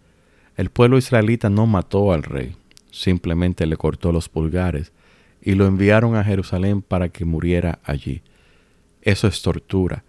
El 0.56 0.70
pueblo 0.70 0.98
israelita 0.98 1.50
no 1.50 1.66
mató 1.66 2.14
al 2.14 2.24
rey, 2.24 2.56
simplemente 2.92 3.66
le 3.66 3.76
cortó 3.76 4.12
los 4.12 4.30
pulgares 4.30 4.94
y 5.42 5.54
lo 5.54 5.66
enviaron 5.66 6.16
a 6.16 6.24
Jerusalén 6.24 6.82
para 6.82 7.10
que 7.10 7.26
muriera 7.26 7.80
allí. 7.84 8.22
Eso 9.02 9.28
es 9.28 9.42
tortura, 9.42 10.04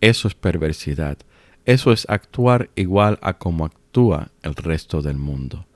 eso 0.00 0.26
es 0.26 0.34
perversidad, 0.34 1.18
eso 1.64 1.92
es 1.92 2.06
actuar 2.08 2.70
igual 2.74 3.18
a 3.22 3.38
como 3.38 3.64
actúa 3.64 4.32
el 4.42 4.56
resto 4.56 5.02
del 5.02 5.16
mundo. 5.16 5.66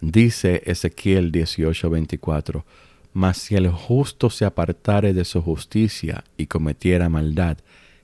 Dice 0.00 0.62
Ezequiel 0.66 1.30
18:24, 1.30 2.64
Mas 3.12 3.38
si 3.38 3.54
el 3.54 3.68
justo 3.70 4.30
se 4.30 4.44
apartare 4.44 5.14
de 5.14 5.24
su 5.24 5.42
justicia 5.42 6.24
y 6.36 6.46
cometiera 6.46 7.08
maldad, 7.08 7.58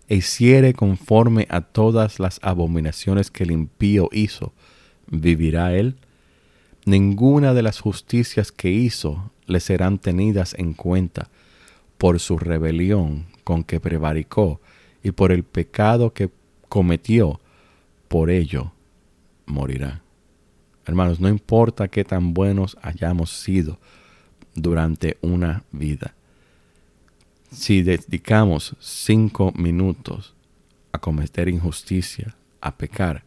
e 0.09 0.17
hiciere 0.17 0.73
conforme 0.73 1.47
a 1.51 1.61
todas 1.63 2.21
las 2.21 2.39
abominaciones 2.43 3.31
que 3.31 3.45
el 3.45 3.51
impío 3.51 4.09
hizo, 4.13 4.53
¿vivirá 5.09 5.75
él? 5.75 5.97
Ninguna 6.85 7.55
de 7.55 7.63
las 7.63 7.81
justicias 7.81 8.53
que 8.53 8.71
hizo 8.71 9.31
le 9.47 9.61
serán 9.61 9.99
tenidas 9.99 10.55
en 10.59 10.73
cuenta 10.73 11.29
por 11.99 12.21
su 12.21 12.39
rebelión 12.39 13.27
con 13.45 13.65
que 13.65 13.81
prevaricó 13.81 14.61
y 15.03 15.13
por 15.13 15.33
el 15.33 15.45
pecado 15.45 16.13
que 16.13 16.31
cometió, 16.69 17.41
por 18.09 18.31
ello 18.31 18.73
morirá. 19.47 20.03
Hermanos, 20.85 21.21
no 21.21 21.29
importa 21.29 21.89
qué 21.89 22.05
tan 22.05 22.35
buenos 22.35 22.77
hayamos 22.83 23.31
sido 23.31 23.79
durante 24.55 25.19
una 25.21 25.65
vida. 25.73 26.15
Si 27.51 27.83
dedicamos 27.83 28.77
cinco 28.81 29.53
minutos 29.57 30.35
a 30.93 30.99
cometer 30.99 31.49
injusticia, 31.49 32.37
a 32.61 32.77
pecar, 32.77 33.26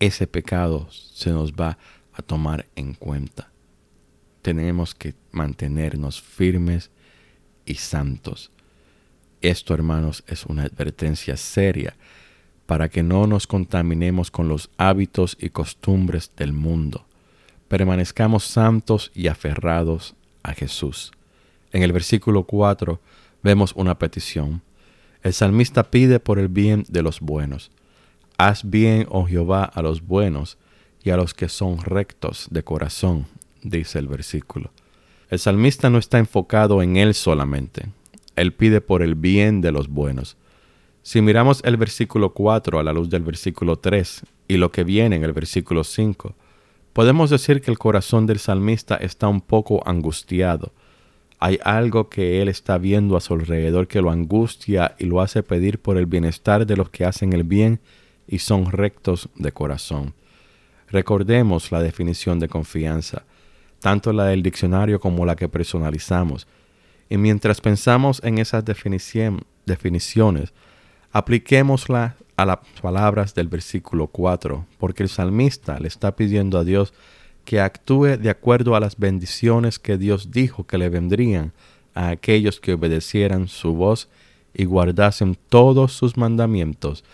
ese 0.00 0.26
pecado 0.26 0.88
se 0.90 1.30
nos 1.30 1.52
va 1.52 1.78
a 2.12 2.22
tomar 2.22 2.66
en 2.76 2.94
cuenta. 2.94 3.50
Tenemos 4.42 4.94
que 4.94 5.14
mantenernos 5.32 6.20
firmes 6.20 6.90
y 7.64 7.74
santos. 7.74 8.50
Esto, 9.40 9.74
hermanos, 9.74 10.24
es 10.26 10.46
una 10.46 10.64
advertencia 10.64 11.36
seria 11.36 11.94
para 12.66 12.88
que 12.88 13.02
no 13.02 13.26
nos 13.26 13.46
contaminemos 13.46 14.30
con 14.30 14.48
los 14.48 14.70
hábitos 14.76 15.36
y 15.40 15.50
costumbres 15.50 16.32
del 16.36 16.52
mundo. 16.52 17.06
Permanezcamos 17.68 18.44
santos 18.44 19.10
y 19.14 19.28
aferrados 19.28 20.14
a 20.42 20.52
Jesús. 20.52 21.12
En 21.72 21.82
el 21.82 21.92
versículo 21.92 22.44
4 22.44 23.00
vemos 23.42 23.72
una 23.74 23.98
petición. 23.98 24.62
El 25.22 25.32
salmista 25.32 25.90
pide 25.90 26.20
por 26.20 26.38
el 26.38 26.48
bien 26.48 26.84
de 26.88 27.02
los 27.02 27.20
buenos. 27.20 27.70
Haz 28.38 28.68
bien, 28.68 29.06
oh 29.10 29.26
Jehová, 29.26 29.64
a 29.64 29.80
los 29.80 30.02
buenos 30.02 30.58
y 31.02 31.10
a 31.10 31.16
los 31.16 31.32
que 31.32 31.48
son 31.48 31.78
rectos 31.78 32.48
de 32.50 32.62
corazón, 32.62 33.26
dice 33.62 33.98
el 33.98 34.08
versículo. 34.08 34.72
El 35.30 35.38
salmista 35.38 35.88
no 35.88 35.96
está 35.96 36.18
enfocado 36.18 36.82
en 36.82 36.96
él 36.98 37.14
solamente. 37.14 37.86
Él 38.36 38.52
pide 38.52 38.82
por 38.82 39.02
el 39.02 39.14
bien 39.14 39.62
de 39.62 39.72
los 39.72 39.88
buenos. 39.88 40.36
Si 41.02 41.22
miramos 41.22 41.62
el 41.64 41.78
versículo 41.78 42.34
4 42.34 42.78
a 42.78 42.82
la 42.82 42.92
luz 42.92 43.08
del 43.08 43.22
versículo 43.22 43.78
3 43.78 44.22
y 44.48 44.58
lo 44.58 44.70
que 44.70 44.84
viene 44.84 45.16
en 45.16 45.24
el 45.24 45.32
versículo 45.32 45.82
5, 45.82 46.34
podemos 46.92 47.30
decir 47.30 47.62
que 47.62 47.70
el 47.70 47.78
corazón 47.78 48.26
del 48.26 48.38
salmista 48.38 48.96
está 48.96 49.28
un 49.28 49.40
poco 49.40 49.82
angustiado. 49.88 50.72
Hay 51.38 51.58
algo 51.64 52.10
que 52.10 52.42
él 52.42 52.48
está 52.48 52.76
viendo 52.76 53.16
a 53.16 53.20
su 53.20 53.34
alrededor 53.34 53.88
que 53.88 54.02
lo 54.02 54.10
angustia 54.10 54.94
y 54.98 55.06
lo 55.06 55.22
hace 55.22 55.42
pedir 55.42 55.78
por 55.78 55.96
el 55.96 56.06
bienestar 56.06 56.66
de 56.66 56.76
los 56.76 56.90
que 56.90 57.04
hacen 57.04 57.32
el 57.32 57.44
bien 57.44 57.80
y 58.26 58.38
son 58.38 58.70
rectos 58.70 59.28
de 59.36 59.52
corazón. 59.52 60.14
Recordemos 60.88 61.72
la 61.72 61.82
definición 61.82 62.38
de 62.38 62.48
confianza, 62.48 63.24
tanto 63.80 64.12
la 64.12 64.26
del 64.26 64.42
diccionario 64.42 65.00
como 65.00 65.26
la 65.26 65.36
que 65.36 65.48
personalizamos. 65.48 66.46
Y 67.08 67.16
mientras 67.18 67.60
pensamos 67.60 68.20
en 68.24 68.38
esas 68.38 68.64
definiciones, 68.64 70.52
apliquémosla 71.12 72.16
a 72.36 72.44
las 72.44 72.58
palabras 72.82 73.34
del 73.34 73.48
versículo 73.48 74.08
4, 74.08 74.66
porque 74.78 75.02
el 75.02 75.08
salmista 75.08 75.78
le 75.80 75.88
está 75.88 76.14
pidiendo 76.14 76.58
a 76.58 76.64
Dios 76.64 76.92
que 77.44 77.60
actúe 77.60 78.18
de 78.18 78.28
acuerdo 78.28 78.74
a 78.74 78.80
las 78.80 78.96
bendiciones 78.96 79.78
que 79.78 79.96
Dios 79.96 80.30
dijo 80.30 80.66
que 80.66 80.78
le 80.78 80.88
vendrían 80.88 81.52
a 81.94 82.10
aquellos 82.10 82.60
que 82.60 82.74
obedecieran 82.74 83.48
su 83.48 83.72
voz 83.74 84.08
y 84.52 84.64
guardasen 84.64 85.36
todos 85.48 85.92
sus 85.92 86.16
mandamientos, 86.16 87.04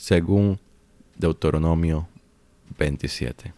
según 0.00 0.58
Deuteronomio 1.14 2.08
27. 2.78 3.52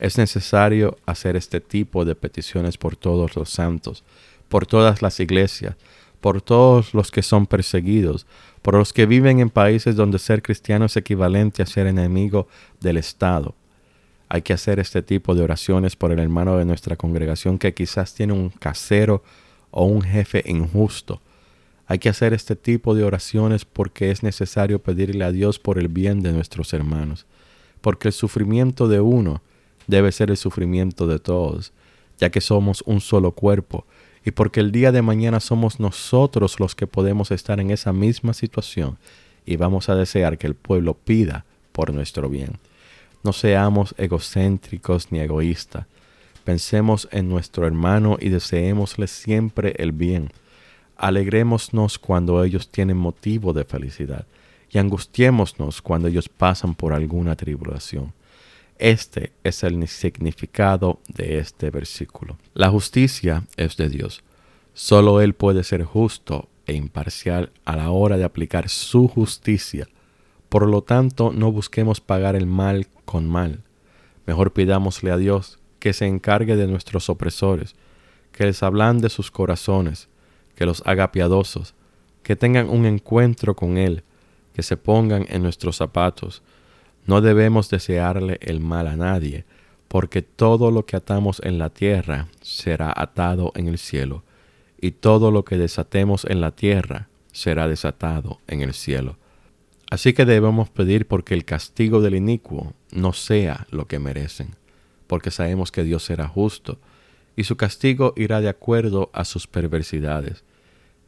Es 0.00 0.18
necesario 0.18 0.98
hacer 1.06 1.36
este 1.36 1.60
tipo 1.60 2.04
de 2.04 2.16
peticiones 2.16 2.76
por 2.76 2.96
todos 2.96 3.36
los 3.36 3.48
santos, 3.48 4.02
por 4.48 4.66
todas 4.66 5.02
las 5.02 5.20
iglesias, 5.20 5.76
por 6.20 6.42
todos 6.42 6.94
los 6.94 7.12
que 7.12 7.22
son 7.22 7.46
perseguidos, 7.46 8.26
por 8.60 8.74
los 8.74 8.92
que 8.92 9.06
viven 9.06 9.38
en 9.38 9.50
países 9.50 9.94
donde 9.94 10.18
ser 10.18 10.42
cristiano 10.42 10.86
es 10.86 10.96
equivalente 10.96 11.62
a 11.62 11.66
ser 11.66 11.86
enemigo 11.86 12.48
del 12.80 12.96
Estado. 12.96 13.54
Hay 14.28 14.42
que 14.42 14.52
hacer 14.52 14.80
este 14.80 15.00
tipo 15.00 15.36
de 15.36 15.42
oraciones 15.42 15.94
por 15.94 16.10
el 16.10 16.18
hermano 16.18 16.56
de 16.56 16.64
nuestra 16.64 16.96
congregación 16.96 17.56
que 17.56 17.72
quizás 17.72 18.14
tiene 18.14 18.32
un 18.32 18.48
casero 18.50 19.22
o 19.70 19.84
un 19.84 20.02
jefe 20.02 20.42
injusto. 20.44 21.20
Hay 21.90 21.98
que 21.98 22.08
hacer 22.08 22.34
este 22.34 22.54
tipo 22.54 22.94
de 22.94 23.02
oraciones 23.02 23.64
porque 23.64 24.12
es 24.12 24.22
necesario 24.22 24.78
pedirle 24.78 25.24
a 25.24 25.32
Dios 25.32 25.58
por 25.58 25.76
el 25.76 25.88
bien 25.88 26.22
de 26.22 26.32
nuestros 26.32 26.72
hermanos, 26.72 27.26
porque 27.80 28.06
el 28.06 28.14
sufrimiento 28.14 28.86
de 28.86 29.00
uno 29.00 29.42
debe 29.88 30.12
ser 30.12 30.30
el 30.30 30.36
sufrimiento 30.36 31.08
de 31.08 31.18
todos, 31.18 31.72
ya 32.16 32.30
que 32.30 32.40
somos 32.40 32.84
un 32.86 33.00
solo 33.00 33.32
cuerpo, 33.32 33.86
y 34.24 34.30
porque 34.30 34.60
el 34.60 34.70
día 34.70 34.92
de 34.92 35.02
mañana 35.02 35.40
somos 35.40 35.80
nosotros 35.80 36.60
los 36.60 36.76
que 36.76 36.86
podemos 36.86 37.32
estar 37.32 37.58
en 37.58 37.72
esa 37.72 37.92
misma 37.92 38.34
situación 38.34 38.96
y 39.44 39.56
vamos 39.56 39.88
a 39.88 39.96
desear 39.96 40.38
que 40.38 40.46
el 40.46 40.54
pueblo 40.54 40.94
pida 40.94 41.44
por 41.72 41.92
nuestro 41.92 42.28
bien. 42.28 42.52
No 43.24 43.32
seamos 43.32 43.96
egocéntricos 43.98 45.10
ni 45.10 45.18
egoístas. 45.18 45.86
Pensemos 46.44 47.08
en 47.10 47.28
nuestro 47.28 47.66
hermano 47.66 48.16
y 48.20 48.28
deseémosle 48.28 49.08
siempre 49.08 49.74
el 49.78 49.90
bien. 49.90 50.30
Alegrémonos 51.00 51.98
cuando 51.98 52.44
ellos 52.44 52.68
tienen 52.68 52.98
motivo 52.98 53.54
de 53.54 53.64
felicidad 53.64 54.26
y 54.68 54.76
angustiémonos 54.76 55.80
cuando 55.80 56.08
ellos 56.08 56.28
pasan 56.28 56.74
por 56.74 56.92
alguna 56.92 57.36
tribulación. 57.36 58.12
Este 58.78 59.32
es 59.42 59.64
el 59.64 59.88
significado 59.88 61.00
de 61.08 61.38
este 61.38 61.70
versículo. 61.70 62.36
La 62.52 62.68
justicia 62.68 63.44
es 63.56 63.78
de 63.78 63.88
Dios. 63.88 64.22
Solo 64.74 65.22
Él 65.22 65.32
puede 65.32 65.64
ser 65.64 65.84
justo 65.84 66.50
e 66.66 66.74
imparcial 66.74 67.50
a 67.64 67.76
la 67.76 67.90
hora 67.90 68.18
de 68.18 68.24
aplicar 68.24 68.68
su 68.68 69.08
justicia. 69.08 69.88
Por 70.50 70.68
lo 70.68 70.82
tanto, 70.82 71.32
no 71.32 71.50
busquemos 71.50 72.02
pagar 72.02 72.36
el 72.36 72.44
mal 72.44 72.88
con 73.06 73.26
mal. 73.26 73.62
Mejor 74.26 74.52
pidámosle 74.52 75.12
a 75.12 75.16
Dios 75.16 75.60
que 75.78 75.94
se 75.94 76.06
encargue 76.06 76.56
de 76.56 76.66
nuestros 76.66 77.08
opresores, 77.08 77.74
que 78.32 78.44
les 78.44 78.62
hablan 78.62 78.98
de 78.98 79.08
sus 79.08 79.30
corazones, 79.30 80.10
que 80.54 80.66
los 80.66 80.82
haga 80.86 81.12
piadosos, 81.12 81.74
que 82.22 82.36
tengan 82.36 82.68
un 82.68 82.86
encuentro 82.86 83.56
con 83.56 83.78
Él, 83.78 84.02
que 84.52 84.62
se 84.62 84.76
pongan 84.76 85.26
en 85.28 85.42
nuestros 85.42 85.76
zapatos, 85.76 86.42
no 87.06 87.20
debemos 87.20 87.70
desearle 87.70 88.38
el 88.42 88.60
mal 88.60 88.86
a 88.86 88.96
nadie, 88.96 89.44
porque 89.88 90.22
todo 90.22 90.70
lo 90.70 90.86
que 90.86 90.96
atamos 90.96 91.40
en 91.44 91.58
la 91.58 91.70
tierra 91.70 92.28
será 92.40 92.92
atado 92.94 93.52
en 93.56 93.68
el 93.68 93.78
cielo, 93.78 94.22
y 94.80 94.92
todo 94.92 95.30
lo 95.30 95.44
que 95.44 95.58
desatemos 95.58 96.24
en 96.24 96.40
la 96.40 96.52
tierra 96.52 97.08
será 97.32 97.68
desatado 97.68 98.40
en 98.46 98.62
el 98.62 98.74
cielo. 98.74 99.16
Así 99.90 100.12
que 100.12 100.24
debemos 100.24 100.70
pedir 100.70 101.08
porque 101.08 101.34
el 101.34 101.44
castigo 101.44 102.00
del 102.00 102.14
inicuo 102.14 102.74
no 102.92 103.12
sea 103.12 103.66
lo 103.70 103.86
que 103.86 103.98
merecen, 103.98 104.54
porque 105.06 105.32
sabemos 105.32 105.72
que 105.72 105.82
Dios 105.82 106.04
será 106.04 106.28
justo, 106.28 106.78
y 107.40 107.44
su 107.44 107.56
castigo 107.56 108.12
irá 108.16 108.40
de 108.40 108.48
acuerdo 108.48 109.10
a 109.12 109.24
sus 109.24 109.46
perversidades. 109.46 110.44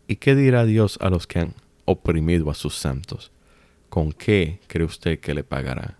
¿Y 0.08 0.16
qué 0.16 0.34
dirá 0.34 0.64
Dios 0.64 0.98
a 1.00 1.10
los 1.10 1.26
que 1.26 1.40
han 1.40 1.54
oprimido 1.84 2.50
a 2.50 2.54
sus 2.54 2.74
santos? 2.74 3.30
¿con 3.92 4.12
qué 4.12 4.58
cree 4.68 4.86
usted 4.86 5.20
que 5.20 5.34
le 5.34 5.44
pagará? 5.44 5.98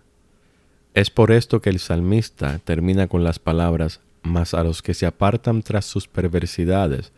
Es 0.95 1.11
por 1.11 1.31
esto 1.31 1.61
que 1.61 1.69
el 1.69 1.77
salmista 1.77 2.57
termina 2.57 3.07
con 3.07 3.23
las 3.23 3.37
palabras, 3.37 4.01
mas 4.23 4.55
a 4.55 4.63
los 4.63 4.81
que 4.81 4.95
se 4.95 5.05
apartan 5.05 5.61
tras 5.61 5.85
sus 5.85 6.07
perversidades, 6.07 7.11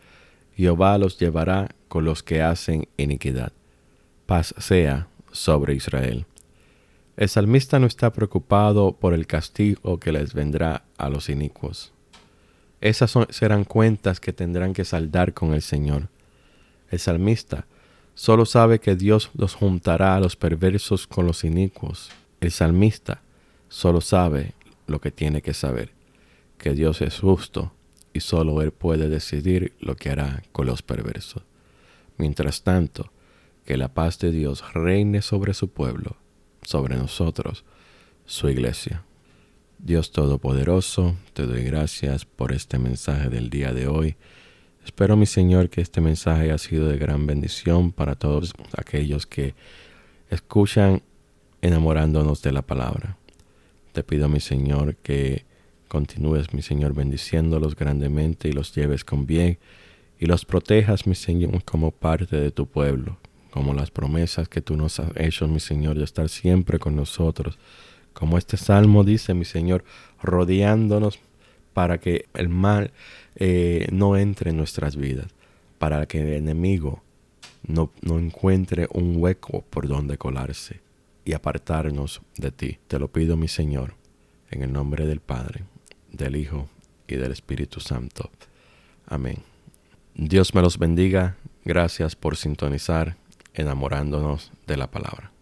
Jehová 0.54 0.98
los 0.98 1.18
llevará 1.18 1.70
con 1.88 2.04
los 2.04 2.22
que 2.22 2.42
hacen 2.42 2.88
iniquidad. 2.98 3.52
Paz 4.26 4.54
sea 4.58 5.08
sobre 5.32 5.72
Israel. 5.72 6.26
El 7.16 7.30
salmista 7.30 7.78
no 7.78 7.86
está 7.86 8.12
preocupado 8.12 8.92
por 8.92 9.14
el 9.14 9.26
castigo 9.26 9.98
que 9.98 10.12
les 10.12 10.34
vendrá 10.34 10.84
a 10.98 11.08
los 11.08 11.30
inicuos. 11.30 11.95
Esas 12.86 13.14
serán 13.30 13.64
cuentas 13.64 14.20
que 14.20 14.32
tendrán 14.32 14.72
que 14.72 14.84
saldar 14.84 15.34
con 15.34 15.54
el 15.54 15.62
Señor. 15.62 16.08
El 16.88 17.00
salmista 17.00 17.66
solo 18.14 18.46
sabe 18.46 18.78
que 18.78 18.94
Dios 18.94 19.32
los 19.34 19.56
juntará 19.56 20.14
a 20.14 20.20
los 20.20 20.36
perversos 20.36 21.08
con 21.08 21.26
los 21.26 21.42
inicuos. 21.42 22.10
El 22.40 22.52
salmista 22.52 23.22
solo 23.68 24.00
sabe 24.00 24.52
lo 24.86 25.00
que 25.00 25.10
tiene 25.10 25.42
que 25.42 25.52
saber, 25.52 25.90
que 26.58 26.74
Dios 26.74 27.02
es 27.02 27.18
justo 27.18 27.72
y 28.12 28.20
solo 28.20 28.62
Él 28.62 28.70
puede 28.70 29.08
decidir 29.08 29.72
lo 29.80 29.96
que 29.96 30.10
hará 30.10 30.44
con 30.52 30.66
los 30.66 30.82
perversos. 30.82 31.42
Mientras 32.18 32.62
tanto, 32.62 33.10
que 33.64 33.76
la 33.76 33.88
paz 33.88 34.20
de 34.20 34.30
Dios 34.30 34.62
reine 34.74 35.22
sobre 35.22 35.54
su 35.54 35.70
pueblo, 35.70 36.18
sobre 36.62 36.94
nosotros, 36.94 37.64
su 38.26 38.48
iglesia. 38.48 39.02
Dios 39.78 40.12
Todopoderoso, 40.12 41.16
te 41.32 41.46
doy 41.46 41.64
gracias 41.64 42.24
por 42.24 42.52
este 42.52 42.78
mensaje 42.78 43.28
del 43.28 43.50
día 43.50 43.72
de 43.72 43.86
hoy 43.86 44.16
Espero, 44.86 45.16
mi 45.16 45.26
Señor, 45.26 45.68
que 45.68 45.80
este 45.80 46.00
mensaje 46.00 46.44
haya 46.44 46.58
sido 46.58 46.88
de 46.88 46.96
gran 46.96 47.26
bendición 47.26 47.90
para 47.90 48.14
todos 48.14 48.54
aquellos 48.78 49.26
que 49.26 49.56
escuchan 50.30 51.02
enamorándonos 51.60 52.40
de 52.40 52.52
la 52.52 52.62
palabra. 52.62 53.18
Te 53.90 54.04
pido, 54.04 54.28
mi 54.28 54.38
Señor, 54.38 54.94
que 54.94 55.44
continúes, 55.88 56.54
mi 56.54 56.62
Señor, 56.62 56.94
bendiciéndolos 56.94 57.74
grandemente 57.74 58.48
y 58.48 58.52
los 58.52 58.72
lleves 58.76 59.04
con 59.04 59.26
bien 59.26 59.58
y 60.20 60.26
los 60.26 60.44
protejas, 60.44 61.08
mi 61.08 61.16
Señor, 61.16 61.64
como 61.64 61.90
parte 61.90 62.36
de 62.36 62.52
tu 62.52 62.66
pueblo, 62.66 63.18
como 63.50 63.74
las 63.74 63.90
promesas 63.90 64.48
que 64.48 64.60
tú 64.60 64.76
nos 64.76 65.00
has 65.00 65.10
hecho, 65.16 65.48
mi 65.48 65.58
Señor, 65.58 65.98
de 65.98 66.04
estar 66.04 66.28
siempre 66.28 66.78
con 66.78 66.94
nosotros. 66.94 67.58
Como 68.16 68.38
este 68.38 68.56
salmo 68.56 69.04
dice, 69.04 69.34
mi 69.34 69.44
Señor, 69.44 69.84
rodeándonos 70.22 71.18
para 71.74 71.98
que 71.98 72.24
el 72.32 72.48
mal 72.48 72.92
eh, 73.34 73.88
no 73.92 74.16
entre 74.16 74.52
en 74.52 74.56
nuestras 74.56 74.96
vidas, 74.96 75.26
para 75.76 76.06
que 76.06 76.22
el 76.22 76.32
enemigo 76.32 77.02
no, 77.66 77.92
no 78.00 78.18
encuentre 78.18 78.88
un 78.90 79.16
hueco 79.18 79.66
por 79.68 79.86
donde 79.86 80.16
colarse 80.16 80.80
y 81.26 81.34
apartarnos 81.34 82.22
de 82.38 82.52
ti. 82.52 82.78
Te 82.88 82.98
lo 82.98 83.08
pido, 83.08 83.36
mi 83.36 83.48
Señor, 83.48 83.92
en 84.50 84.62
el 84.62 84.72
nombre 84.72 85.04
del 85.04 85.20
Padre, 85.20 85.64
del 86.10 86.36
Hijo 86.36 86.70
y 87.06 87.16
del 87.16 87.32
Espíritu 87.32 87.80
Santo. 87.80 88.30
Amén. 89.06 89.42
Dios 90.14 90.54
me 90.54 90.62
los 90.62 90.78
bendiga. 90.78 91.36
Gracias 91.66 92.16
por 92.16 92.38
sintonizar 92.38 93.18
enamorándonos 93.52 94.52
de 94.66 94.78
la 94.78 94.90
palabra. 94.90 95.35